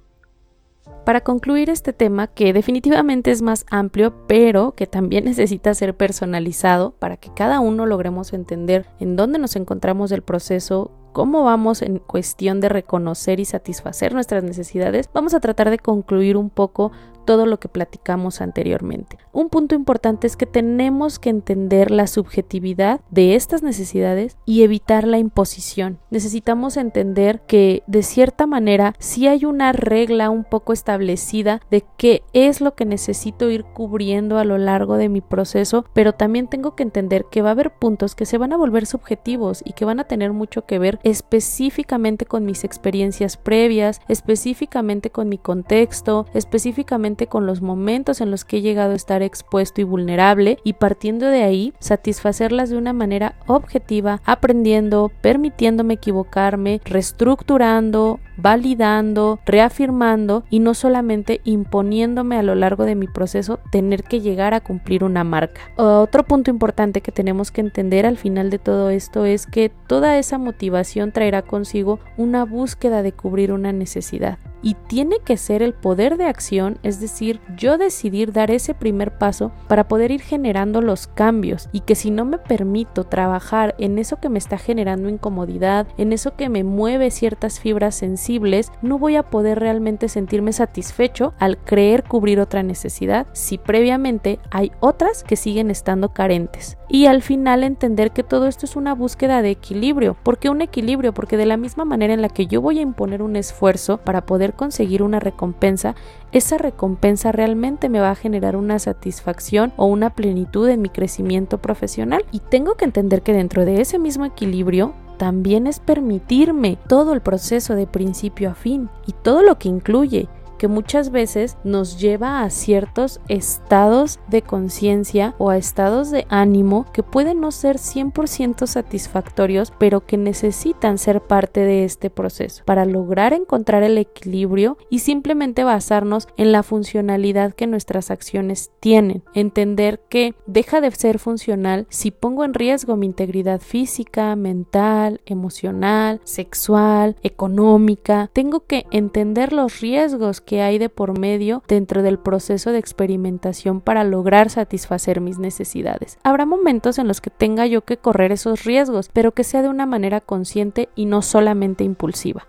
para 1.09 1.21
concluir 1.21 1.71
este 1.71 1.91
tema, 1.91 2.27
que 2.27 2.53
definitivamente 2.53 3.31
es 3.31 3.41
más 3.41 3.65
amplio, 3.71 4.13
pero 4.27 4.75
que 4.75 4.85
también 4.85 5.25
necesita 5.25 5.73
ser 5.73 5.97
personalizado 5.97 6.91
para 6.91 7.17
que 7.17 7.33
cada 7.33 7.59
uno 7.59 7.87
logremos 7.87 8.31
entender 8.33 8.85
en 8.99 9.15
dónde 9.15 9.39
nos 9.39 9.55
encontramos 9.55 10.11
del 10.11 10.21
proceso, 10.21 10.91
cómo 11.19 11.43
vamos 11.43 11.81
en 11.81 11.99
cuestión 11.99 12.61
de 12.61 12.69
reconocer 12.69 13.41
y 13.41 13.43
satisfacer 13.43 14.13
nuestras 14.13 14.41
necesidades, 14.41 15.09
vamos 15.13 15.33
a 15.33 15.41
tratar 15.41 15.69
de 15.69 15.77
concluir 15.77 16.37
un 16.37 16.49
poco 16.49 16.93
todo 17.29 17.45
lo 17.45 17.59
que 17.59 17.67
platicamos 17.67 18.41
anteriormente. 18.41 19.19
Un 19.31 19.49
punto 19.49 19.75
importante 19.75 20.25
es 20.25 20.35
que 20.35 20.47
tenemos 20.47 21.19
que 21.19 21.29
entender 21.29 21.91
la 21.91 22.07
subjetividad 22.07 23.01
de 23.11 23.35
estas 23.35 23.61
necesidades 23.61 24.35
y 24.45 24.63
evitar 24.63 25.07
la 25.07 25.19
imposición. 25.19 25.99
Necesitamos 26.09 26.75
entender 26.75 27.41
que 27.41 27.83
de 27.85 28.01
cierta 28.01 28.47
manera 28.47 28.95
sí 28.97 29.27
hay 29.27 29.45
una 29.45 29.73
regla 29.73 30.31
un 30.31 30.43
poco 30.43 30.73
establecida 30.73 31.61
de 31.69 31.85
qué 31.97 32.23
es 32.33 32.61
lo 32.61 32.73
que 32.73 32.85
necesito 32.85 33.51
ir 33.51 33.63
cubriendo 33.63 34.39
a 34.39 34.43
lo 34.43 34.57
largo 34.57 34.97
de 34.97 35.09
mi 35.09 35.21
proceso, 35.21 35.85
pero 35.93 36.13
también 36.13 36.47
tengo 36.47 36.75
que 36.75 36.81
entender 36.81 37.25
que 37.29 37.43
va 37.43 37.49
a 37.49 37.51
haber 37.51 37.71
puntos 37.71 38.15
que 38.15 38.25
se 38.25 38.39
van 38.39 38.53
a 38.53 38.57
volver 38.57 38.87
subjetivos 38.87 39.61
y 39.63 39.73
que 39.73 39.85
van 39.85 39.99
a 39.99 40.05
tener 40.05 40.33
mucho 40.33 40.65
que 40.65 40.79
ver 40.79 40.97
específicamente 41.09 42.25
con 42.25 42.45
mis 42.45 42.63
experiencias 42.63 43.37
previas, 43.37 44.01
específicamente 44.07 45.09
con 45.09 45.29
mi 45.29 45.37
contexto, 45.37 46.25
específicamente 46.33 47.27
con 47.27 47.45
los 47.45 47.61
momentos 47.61 48.21
en 48.21 48.31
los 48.31 48.45
que 48.45 48.57
he 48.57 48.61
llegado 48.61 48.93
a 48.93 48.95
estar 48.95 49.21
expuesto 49.21 49.81
y 49.81 49.83
vulnerable 49.83 50.57
y 50.63 50.73
partiendo 50.73 51.27
de 51.27 51.43
ahí 51.43 51.73
satisfacerlas 51.79 52.69
de 52.69 52.77
una 52.77 52.93
manera 52.93 53.35
objetiva, 53.47 54.21
aprendiendo, 54.25 55.11
permitiéndome 55.21 55.95
equivocarme, 55.95 56.81
reestructurando, 56.85 58.19
validando, 58.41 59.39
reafirmando 59.45 60.43
y 60.49 60.59
no 60.59 60.73
solamente 60.73 61.41
imponiéndome 61.43 62.37
a 62.37 62.43
lo 62.43 62.55
largo 62.55 62.85
de 62.85 62.95
mi 62.95 63.07
proceso 63.07 63.59
tener 63.71 64.03
que 64.03 64.21
llegar 64.21 64.53
a 64.53 64.61
cumplir 64.61 65.03
una 65.03 65.23
marca. 65.23 65.61
Otro 65.77 66.23
punto 66.23 66.51
importante 66.51 67.01
que 67.01 67.11
tenemos 67.11 67.51
que 67.51 67.61
entender 67.61 68.05
al 68.05 68.17
final 68.17 68.49
de 68.49 68.59
todo 68.59 68.89
esto 68.89 69.25
es 69.25 69.45
que 69.45 69.69
toda 69.87 70.17
esa 70.17 70.37
motivación 70.37 71.11
traerá 71.11 71.41
consigo 71.41 71.99
una 72.17 72.45
búsqueda 72.45 73.03
de 73.03 73.11
cubrir 73.11 73.51
una 73.51 73.71
necesidad 73.71 74.37
y 74.61 74.75
tiene 74.87 75.17
que 75.23 75.37
ser 75.37 75.61
el 75.61 75.73
poder 75.73 76.17
de 76.17 76.25
acción, 76.25 76.79
es 76.83 76.99
decir, 76.99 77.39
yo 77.55 77.77
decidir 77.77 78.31
dar 78.31 78.51
ese 78.51 78.73
primer 78.73 79.17
paso 79.17 79.51
para 79.67 79.87
poder 79.87 80.11
ir 80.11 80.21
generando 80.21 80.81
los 80.81 81.07
cambios 81.07 81.69
y 81.71 81.81
que 81.81 81.95
si 81.95 82.11
no 82.11 82.25
me 82.25 82.37
permito 82.37 83.03
trabajar 83.03 83.75
en 83.77 83.99
eso 83.99 84.17
que 84.17 84.29
me 84.29 84.39
está 84.39 84.57
generando 84.57 85.09
incomodidad, 85.09 85.87
en 85.97 86.13
eso 86.13 86.35
que 86.35 86.49
me 86.49 86.63
mueve 86.63 87.11
ciertas 87.11 87.59
fibras 87.59 87.95
sensibles, 87.95 88.71
no 88.81 88.97
voy 88.97 89.15
a 89.15 89.23
poder 89.23 89.59
realmente 89.59 90.09
sentirme 90.09 90.53
satisfecho 90.53 91.33
al 91.39 91.57
creer 91.57 92.03
cubrir 92.03 92.39
otra 92.39 92.63
necesidad 92.63 93.27
si 93.33 93.57
previamente 93.57 94.39
hay 94.51 94.71
otras 94.79 95.23
que 95.23 95.35
siguen 95.35 95.71
estando 95.71 96.13
carentes. 96.13 96.77
Y 96.89 97.05
al 97.05 97.21
final 97.21 97.63
entender 97.63 98.11
que 98.11 98.23
todo 98.23 98.47
esto 98.47 98.65
es 98.65 98.75
una 98.75 98.95
búsqueda 98.95 99.43
de 99.43 99.51
equilibrio. 99.51 100.17
¿Por 100.23 100.39
qué 100.39 100.49
un 100.49 100.61
equilibrio? 100.61 101.13
Porque 101.13 101.37
de 101.37 101.45
la 101.45 101.57
misma 101.57 101.85
manera 101.85 102.13
en 102.13 102.21
la 102.21 102.29
que 102.29 102.47
yo 102.47 102.61
voy 102.61 102.79
a 102.79 102.83
imponer 102.83 103.21
un 103.21 103.35
esfuerzo 103.35 103.99
para 103.99 104.25
poder 104.25 104.48
conseguir 104.53 105.03
una 105.03 105.19
recompensa, 105.19 105.95
esa 106.31 106.57
recompensa 106.57 107.31
realmente 107.31 107.89
me 107.89 107.99
va 107.99 108.11
a 108.11 108.15
generar 108.15 108.55
una 108.55 108.79
satisfacción 108.79 109.73
o 109.75 109.85
una 109.85 110.11
plenitud 110.11 110.67
en 110.69 110.81
mi 110.81 110.89
crecimiento 110.89 111.57
profesional. 111.57 112.25
Y 112.31 112.39
tengo 112.39 112.75
que 112.75 112.85
entender 112.85 113.21
que 113.21 113.33
dentro 113.33 113.65
de 113.65 113.81
ese 113.81 113.99
mismo 113.99 114.25
equilibrio 114.25 114.93
también 115.17 115.67
es 115.67 115.79
permitirme 115.79 116.77
todo 116.87 117.13
el 117.13 117.21
proceso 117.21 117.75
de 117.75 117.87
principio 117.87 118.49
a 118.49 118.55
fin 118.55 118.89
y 119.05 119.11
todo 119.11 119.43
lo 119.43 119.59
que 119.59 119.67
incluye 119.67 120.29
que 120.59 120.67
muchas 120.67 121.09
veces 121.09 121.57
nos 121.63 121.99
lleva 121.99 122.43
a 122.43 122.49
ciertos 122.51 123.19
estados 123.27 124.19
de 124.27 124.43
conciencia 124.43 125.33
o 125.39 125.49
a 125.49 125.57
estados 125.57 126.11
de 126.11 126.27
ánimo 126.29 126.85
que 126.93 127.01
pueden 127.01 127.41
no 127.41 127.51
ser 127.51 127.77
100% 127.77 128.67
satisfactorios, 128.67 129.73
pero 129.79 130.05
que 130.05 130.17
necesitan 130.17 130.99
ser 130.99 131.21
parte 131.21 131.61
de 131.61 131.85
este 131.85 132.11
proceso 132.11 132.63
para 132.65 132.85
lograr 132.85 133.33
encontrar 133.33 133.83
el 133.83 133.97
equilibrio 133.97 134.77
y 134.89 134.99
simplemente 134.99 135.63
basarnos 135.63 136.27
en 136.37 136.51
la 136.51 136.61
funcionalidad 136.61 137.53
que 137.53 137.65
nuestras 137.65 138.11
acciones 138.11 138.71
tienen. 138.79 139.23
Entender 139.33 140.01
que 140.09 140.35
deja 140.45 140.81
de 140.81 140.91
ser 140.91 141.19
funcional 141.19 141.87
si 141.89 142.11
pongo 142.11 142.43
en 142.43 142.53
riesgo 142.53 142.97
mi 142.97 143.05
integridad 143.05 143.61
física, 143.61 144.35
mental, 144.35 145.21
emocional, 145.25 146.19
sexual, 146.25 147.15
económica. 147.23 148.29
Tengo 148.33 148.65
que 148.65 148.85
entender 148.91 149.53
los 149.53 149.79
riesgos 149.79 150.41
que 150.49 150.63
hay 150.63 150.79
de 150.79 150.89
por 150.89 151.19
medio 151.19 151.61
dentro 151.67 152.01
del 152.01 152.17
proceso 152.17 152.71
de 152.71 152.79
experimentación 152.79 153.81
para 153.81 154.03
lograr 154.03 154.49
satisfacer 154.49 155.21
mis 155.21 155.37
necesidades. 155.37 156.17
Habrá 156.23 156.47
momentos 156.47 156.97
en 156.97 157.07
los 157.07 157.21
que 157.21 157.29
tenga 157.29 157.67
yo 157.67 157.81
que 157.81 157.97
correr 157.97 158.31
esos 158.31 158.63
riesgos, 158.63 159.11
pero 159.13 159.31
que 159.31 159.43
sea 159.43 159.61
de 159.61 159.69
una 159.69 159.85
manera 159.85 160.21
consciente 160.21 160.89
y 160.95 161.05
no 161.05 161.21
solamente 161.21 161.83
impulsiva. 161.83 162.47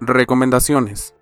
Recomendaciones. 0.00 1.14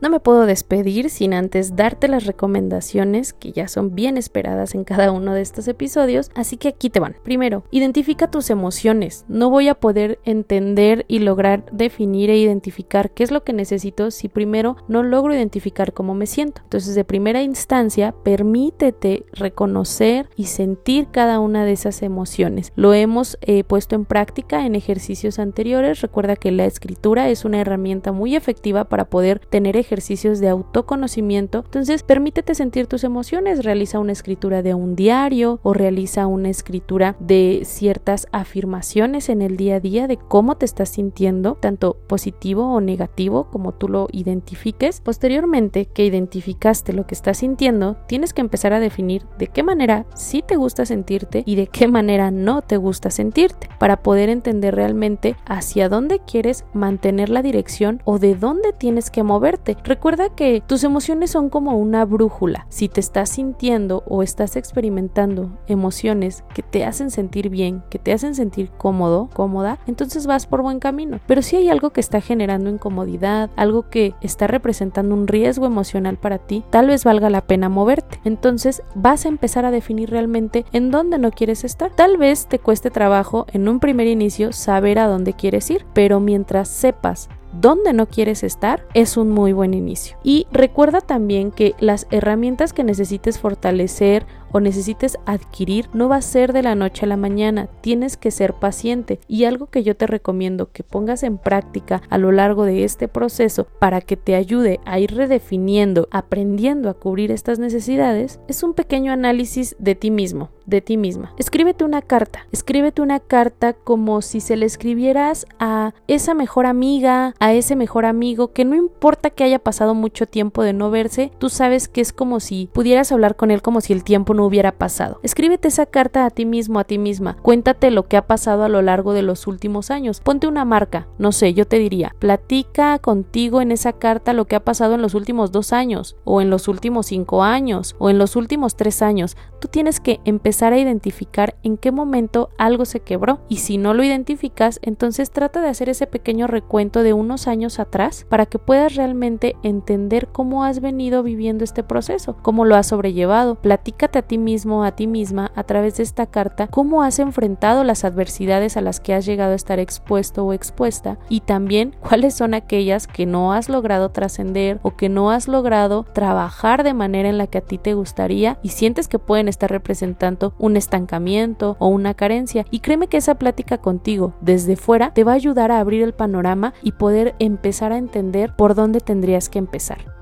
No 0.00 0.10
me 0.10 0.20
puedo 0.20 0.46
despedir 0.46 1.10
sin 1.10 1.34
antes 1.34 1.74
darte 1.74 2.06
las 2.06 2.24
recomendaciones 2.24 3.32
que 3.32 3.50
ya 3.50 3.66
son 3.66 3.96
bien 3.96 4.16
esperadas 4.16 4.76
en 4.76 4.84
cada 4.84 5.10
uno 5.10 5.34
de 5.34 5.40
estos 5.40 5.66
episodios, 5.66 6.30
así 6.36 6.56
que 6.56 6.68
aquí 6.68 6.88
te 6.88 7.00
van. 7.00 7.16
Primero, 7.24 7.64
identifica 7.72 8.30
tus 8.30 8.50
emociones. 8.50 9.24
No 9.26 9.50
voy 9.50 9.66
a 9.66 9.74
poder 9.74 10.20
entender 10.24 11.04
y 11.08 11.18
lograr 11.18 11.64
definir 11.72 12.30
e 12.30 12.36
identificar 12.36 13.10
qué 13.10 13.24
es 13.24 13.32
lo 13.32 13.42
que 13.42 13.52
necesito 13.52 14.12
si 14.12 14.28
primero 14.28 14.76
no 14.86 15.02
logro 15.02 15.34
identificar 15.34 15.92
cómo 15.92 16.14
me 16.14 16.26
siento. 16.26 16.60
Entonces, 16.62 16.94
de 16.94 17.04
primera 17.04 17.42
instancia, 17.42 18.14
permítete 18.22 19.26
reconocer 19.32 20.28
y 20.36 20.44
sentir 20.44 21.08
cada 21.10 21.40
una 21.40 21.64
de 21.64 21.72
esas 21.72 22.02
emociones. 22.02 22.72
Lo 22.76 22.94
hemos 22.94 23.36
eh, 23.40 23.64
puesto 23.64 23.96
en 23.96 24.04
práctica 24.04 24.64
en 24.64 24.76
ejercicios 24.76 25.40
anteriores. 25.40 26.02
Recuerda 26.02 26.36
que 26.36 26.52
la 26.52 26.66
escritura 26.66 27.30
es 27.30 27.44
una 27.44 27.60
herramienta 27.60 28.12
muy 28.12 28.36
efectiva 28.36 28.84
para 28.84 29.06
poder 29.06 29.40
tener 29.40 29.76
ejercicios 29.76 29.87
de 29.88 30.48
autoconocimiento. 30.48 31.62
Entonces, 31.64 32.02
permítete 32.02 32.54
sentir 32.54 32.86
tus 32.86 33.04
emociones, 33.04 33.64
realiza 33.64 33.98
una 33.98 34.12
escritura 34.12 34.62
de 34.62 34.74
un 34.74 34.94
diario 34.94 35.60
o 35.62 35.72
realiza 35.72 36.26
una 36.26 36.50
escritura 36.50 37.16
de 37.20 37.62
ciertas 37.64 38.26
afirmaciones 38.30 39.30
en 39.30 39.40
el 39.40 39.56
día 39.56 39.76
a 39.76 39.80
día 39.80 40.06
de 40.06 40.18
cómo 40.18 40.56
te 40.56 40.66
estás 40.66 40.90
sintiendo, 40.90 41.54
tanto 41.54 41.96
positivo 42.06 42.74
o 42.74 42.82
negativo, 42.82 43.48
como 43.50 43.72
tú 43.72 43.88
lo 43.88 44.08
identifiques. 44.12 45.00
Posteriormente 45.00 45.86
que 45.86 46.04
identificaste 46.04 46.92
lo 46.92 47.06
que 47.06 47.14
estás 47.14 47.38
sintiendo, 47.38 47.96
tienes 48.08 48.34
que 48.34 48.42
empezar 48.42 48.74
a 48.74 48.80
definir 48.80 49.24
de 49.38 49.46
qué 49.46 49.62
manera 49.62 50.04
sí 50.14 50.42
te 50.46 50.56
gusta 50.56 50.84
sentirte 50.84 51.44
y 51.46 51.56
de 51.56 51.66
qué 51.66 51.88
manera 51.88 52.30
no 52.30 52.60
te 52.60 52.76
gusta 52.76 53.10
sentirte, 53.10 53.70
para 53.78 54.02
poder 54.02 54.28
entender 54.28 54.74
realmente 54.74 55.36
hacia 55.46 55.88
dónde 55.88 56.20
quieres 56.20 56.66
mantener 56.74 57.30
la 57.30 57.40
dirección 57.40 58.02
o 58.04 58.18
de 58.18 58.34
dónde 58.34 58.74
tienes 58.74 59.10
que 59.10 59.22
moverte. 59.22 59.77
Recuerda 59.84 60.28
que 60.28 60.62
tus 60.66 60.84
emociones 60.84 61.30
son 61.30 61.48
como 61.48 61.76
una 61.78 62.04
brújula. 62.04 62.66
Si 62.68 62.88
te 62.88 63.00
estás 63.00 63.30
sintiendo 63.30 64.02
o 64.06 64.22
estás 64.22 64.56
experimentando 64.56 65.58
emociones 65.66 66.44
que 66.54 66.62
te 66.62 66.84
hacen 66.84 67.10
sentir 67.10 67.48
bien, 67.48 67.82
que 67.90 67.98
te 67.98 68.12
hacen 68.12 68.34
sentir 68.34 68.70
cómodo, 68.70 69.30
cómoda, 69.34 69.78
entonces 69.86 70.26
vas 70.26 70.46
por 70.46 70.62
buen 70.62 70.78
camino. 70.78 71.20
Pero 71.26 71.42
si 71.42 71.56
hay 71.56 71.68
algo 71.68 71.90
que 71.90 72.00
está 72.00 72.20
generando 72.20 72.70
incomodidad, 72.70 73.50
algo 73.56 73.88
que 73.88 74.14
está 74.20 74.46
representando 74.46 75.14
un 75.14 75.26
riesgo 75.26 75.66
emocional 75.66 76.18
para 76.18 76.38
ti, 76.38 76.64
tal 76.70 76.88
vez 76.88 77.04
valga 77.04 77.30
la 77.30 77.46
pena 77.46 77.68
moverte. 77.68 78.20
Entonces 78.24 78.82
vas 78.94 79.24
a 79.24 79.28
empezar 79.28 79.64
a 79.64 79.70
definir 79.70 80.10
realmente 80.10 80.64
en 80.72 80.90
dónde 80.90 81.18
no 81.18 81.30
quieres 81.30 81.64
estar. 81.64 81.90
Tal 81.94 82.16
vez 82.16 82.46
te 82.46 82.58
cueste 82.58 82.90
trabajo 82.90 83.46
en 83.52 83.68
un 83.68 83.80
primer 83.80 84.06
inicio 84.06 84.52
saber 84.52 84.98
a 84.98 85.06
dónde 85.06 85.32
quieres 85.32 85.70
ir, 85.70 85.86
pero 85.94 86.20
mientras 86.20 86.68
sepas 86.68 87.28
dónde 87.60 87.92
no 87.92 88.06
quieres 88.06 88.42
estar, 88.42 88.86
es 88.94 89.16
un 89.16 89.30
muy 89.30 89.52
buen 89.52 89.74
inicio. 89.74 90.16
Y 90.22 90.46
recuerda 90.50 91.00
también 91.00 91.50
que 91.50 91.74
las 91.80 92.06
herramientas 92.10 92.72
que 92.72 92.84
necesites 92.84 93.38
fortalecer 93.38 94.26
o 94.52 94.60
necesites 94.60 95.18
adquirir 95.26 95.88
no 95.92 96.08
va 96.08 96.16
a 96.16 96.22
ser 96.22 96.52
de 96.52 96.62
la 96.62 96.74
noche 96.74 97.04
a 97.04 97.08
la 97.08 97.16
mañana, 97.16 97.68
tienes 97.80 98.16
que 98.16 98.30
ser 98.30 98.54
paciente 98.54 99.20
y 99.28 99.44
algo 99.44 99.66
que 99.66 99.82
yo 99.82 99.96
te 99.96 100.06
recomiendo 100.06 100.70
que 100.72 100.82
pongas 100.82 101.22
en 101.22 101.38
práctica 101.38 102.02
a 102.08 102.18
lo 102.18 102.32
largo 102.32 102.64
de 102.64 102.84
este 102.84 103.08
proceso 103.08 103.66
para 103.78 104.00
que 104.00 104.16
te 104.16 104.34
ayude 104.34 104.80
a 104.84 104.98
ir 104.98 105.14
redefiniendo, 105.14 106.08
aprendiendo 106.10 106.88
a 106.88 106.94
cubrir 106.94 107.30
estas 107.30 107.58
necesidades, 107.58 108.40
es 108.48 108.62
un 108.62 108.74
pequeño 108.74 109.12
análisis 109.12 109.76
de 109.78 109.94
ti 109.94 110.10
mismo, 110.10 110.50
de 110.68 110.80
ti 110.80 110.96
misma. 110.96 111.32
Escríbete 111.38 111.84
una 111.84 112.02
carta, 112.02 112.46
escríbete 112.52 113.02
una 113.02 113.20
carta 113.20 113.72
como 113.72 114.22
si 114.22 114.40
se 114.40 114.56
le 114.56 114.66
escribieras 114.66 115.46
a 115.58 115.94
esa 116.06 116.34
mejor 116.34 116.66
amiga, 116.66 117.34
a 117.40 117.52
ese 117.54 117.74
mejor 117.74 118.04
amigo, 118.04 118.52
que 118.52 118.64
no 118.64 118.76
importa 118.76 119.30
que 119.30 119.44
haya 119.44 119.58
pasado 119.58 119.94
mucho 119.94 120.26
tiempo 120.26 120.62
de 120.62 120.72
no 120.72 120.90
verse, 120.90 121.32
tú 121.38 121.48
sabes 121.48 121.88
que 121.88 122.00
es 122.00 122.12
como 122.12 122.40
si 122.40 122.68
pudieras 122.72 123.10
hablar 123.12 123.36
con 123.36 123.50
él 123.50 123.62
como 123.62 123.80
si 123.80 123.92
el 123.92 124.04
tiempo 124.04 124.34
no 124.34 124.44
hubiera 124.44 124.72
pasado. 124.72 125.20
Escríbete 125.22 125.68
esa 125.68 125.86
carta 125.86 126.26
a 126.26 126.30
ti 126.30 126.44
mismo, 126.44 126.78
a 126.78 126.84
ti 126.84 126.98
misma. 126.98 127.36
Cuéntate 127.42 127.90
lo 127.90 128.06
que 128.06 128.16
ha 128.16 128.26
pasado 128.26 128.64
a 128.64 128.68
lo 128.68 128.82
largo 128.82 129.14
de 129.14 129.22
los 129.22 129.46
últimos 129.46 129.90
años. 129.90 130.20
Ponte 130.20 130.46
una 130.46 130.64
marca. 130.64 131.08
No 131.18 131.32
sé, 131.32 131.54
yo 131.54 131.66
te 131.66 131.78
diría, 131.78 132.14
platica 132.18 132.98
contigo 132.98 133.62
en 133.62 133.72
esa 133.72 133.94
carta 133.94 134.32
lo 134.32 134.44
que 134.46 134.56
ha 134.56 134.64
pasado 134.64 134.94
en 134.94 135.02
los 135.02 135.14
últimos 135.14 135.50
dos 135.50 135.72
años, 135.72 136.16
o 136.24 136.40
en 136.42 136.50
los 136.50 136.68
últimos 136.68 137.06
cinco 137.06 137.42
años, 137.42 137.96
o 137.98 138.10
en 138.10 138.18
los 138.18 138.36
últimos 138.36 138.76
tres 138.76 139.02
años. 139.02 139.36
Tú 139.60 139.68
tienes 139.68 140.00
que 140.00 140.20
empezar 140.24 140.57
a 140.66 140.78
identificar 140.78 141.54
en 141.62 141.76
qué 141.76 141.92
momento 141.92 142.50
algo 142.58 142.84
se 142.84 143.00
quebró. 143.00 143.40
Y 143.48 143.58
si 143.58 143.78
no 143.78 143.94
lo 143.94 144.02
identificas, 144.02 144.80
entonces 144.82 145.30
trata 145.30 145.60
de 145.60 145.68
hacer 145.68 145.88
ese 145.88 146.06
pequeño 146.06 146.46
recuento 146.46 147.02
de 147.02 147.12
unos 147.12 147.46
años 147.46 147.78
atrás 147.78 148.26
para 148.28 148.46
que 148.46 148.58
puedas 148.58 148.94
realmente 148.94 149.56
entender 149.62 150.28
cómo 150.28 150.64
has 150.64 150.80
venido 150.80 151.22
viviendo 151.22 151.64
este 151.64 151.82
proceso, 151.82 152.36
cómo 152.42 152.64
lo 152.64 152.76
has 152.76 152.88
sobrellevado. 152.88 153.54
Platícate 153.54 154.18
a 154.18 154.22
ti 154.22 154.38
mismo, 154.38 154.84
a 154.84 154.92
ti 154.92 155.06
misma, 155.06 155.52
a 155.54 155.64
través 155.64 155.96
de 155.96 156.02
esta 156.02 156.26
carta, 156.26 156.66
cómo 156.66 157.02
has 157.02 157.18
enfrentado 157.18 157.84
las 157.84 158.04
adversidades 158.04 158.76
a 158.76 158.80
las 158.80 159.00
que 159.00 159.14
has 159.14 159.24
llegado 159.26 159.52
a 159.52 159.56
estar 159.56 159.78
expuesto 159.78 160.44
o 160.44 160.52
expuesta 160.52 161.18
y 161.28 161.40
también 161.40 161.96
cuáles 162.00 162.34
son 162.34 162.54
aquellas 162.54 163.06
que 163.06 163.26
no 163.26 163.52
has 163.52 163.68
logrado 163.68 164.10
trascender 164.10 164.80
o 164.82 164.96
que 164.96 165.08
no 165.08 165.30
has 165.30 165.48
logrado 165.48 166.04
trabajar 166.12 166.82
de 166.82 166.94
manera 166.94 167.28
en 167.28 167.38
la 167.38 167.46
que 167.46 167.58
a 167.58 167.62
ti 167.62 167.78
te 167.78 167.94
gustaría 167.94 168.58
y 168.62 168.70
sientes 168.70 169.08
que 169.08 169.18
pueden 169.18 169.48
estar 169.48 169.70
representando 169.70 170.47
un 170.58 170.76
estancamiento 170.76 171.76
o 171.78 171.88
una 171.88 172.14
carencia. 172.14 172.64
Y 172.70 172.80
créeme 172.80 173.08
que 173.08 173.18
esa 173.18 173.36
plática 173.36 173.78
contigo 173.78 174.34
desde 174.40 174.76
fuera 174.76 175.12
te 175.12 175.24
va 175.24 175.32
a 175.32 175.36
ayudar 175.36 175.70
a 175.70 175.80
abrir 175.80 176.02
el 176.02 176.14
panorama 176.14 176.74
y 176.82 176.92
poder 176.92 177.34
empezar 177.38 177.92
a 177.92 177.98
entender 177.98 178.54
por 178.56 178.74
dónde 178.74 179.00
tendrías 179.00 179.48
que 179.48 179.58
empezar. 179.58 180.18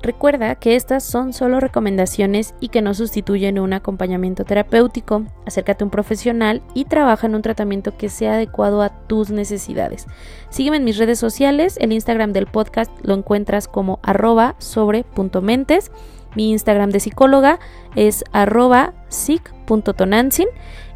Recuerda 0.00 0.54
que 0.54 0.76
estas 0.76 1.02
son 1.02 1.32
solo 1.32 1.58
recomendaciones 1.58 2.54
y 2.60 2.68
que 2.68 2.82
no 2.82 2.94
sustituyen 2.94 3.58
un 3.58 3.72
acompañamiento 3.72 4.44
terapéutico. 4.44 5.24
Acércate 5.44 5.82
a 5.82 5.86
un 5.86 5.90
profesional 5.90 6.62
y 6.72 6.84
trabaja 6.84 7.26
en 7.26 7.34
un 7.34 7.42
tratamiento 7.42 7.96
que 7.96 8.08
sea 8.08 8.34
adecuado 8.34 8.80
a 8.82 8.90
tus 9.08 9.30
necesidades. 9.30 10.06
Sígueme 10.50 10.76
en 10.76 10.84
mis 10.84 10.98
redes 10.98 11.18
sociales, 11.18 11.76
el 11.80 11.92
Instagram 11.92 12.32
del 12.32 12.46
podcast 12.46 12.92
lo 13.02 13.14
encuentras 13.14 13.66
como 13.66 13.98
arroba 14.02 14.54
sobre.mentes. 14.58 15.90
Mi 16.34 16.50
Instagram 16.50 16.90
de 16.90 17.00
psicóloga 17.00 17.58
es 17.96 18.24
arroba 18.32 18.94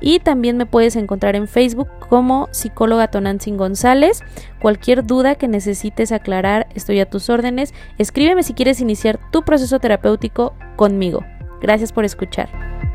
y 0.00 0.18
también 0.20 0.56
me 0.56 0.66
puedes 0.66 0.96
encontrar 0.96 1.36
en 1.36 1.48
Facebook 1.48 1.88
como 2.08 2.48
psicóloga 2.50 3.08
Tonantzin 3.08 3.56
González. 3.56 4.22
Cualquier 4.60 5.04
duda 5.04 5.34
que 5.34 5.48
necesites 5.48 6.12
aclarar, 6.12 6.68
estoy 6.74 7.00
a 7.00 7.08
tus 7.08 7.30
órdenes. 7.30 7.74
Escríbeme 7.98 8.42
si 8.42 8.54
quieres 8.54 8.80
iniciar 8.80 9.18
tu 9.30 9.42
proceso 9.42 9.78
terapéutico 9.78 10.54
conmigo. 10.76 11.24
Gracias 11.60 11.92
por 11.92 12.04
escuchar. 12.04 12.91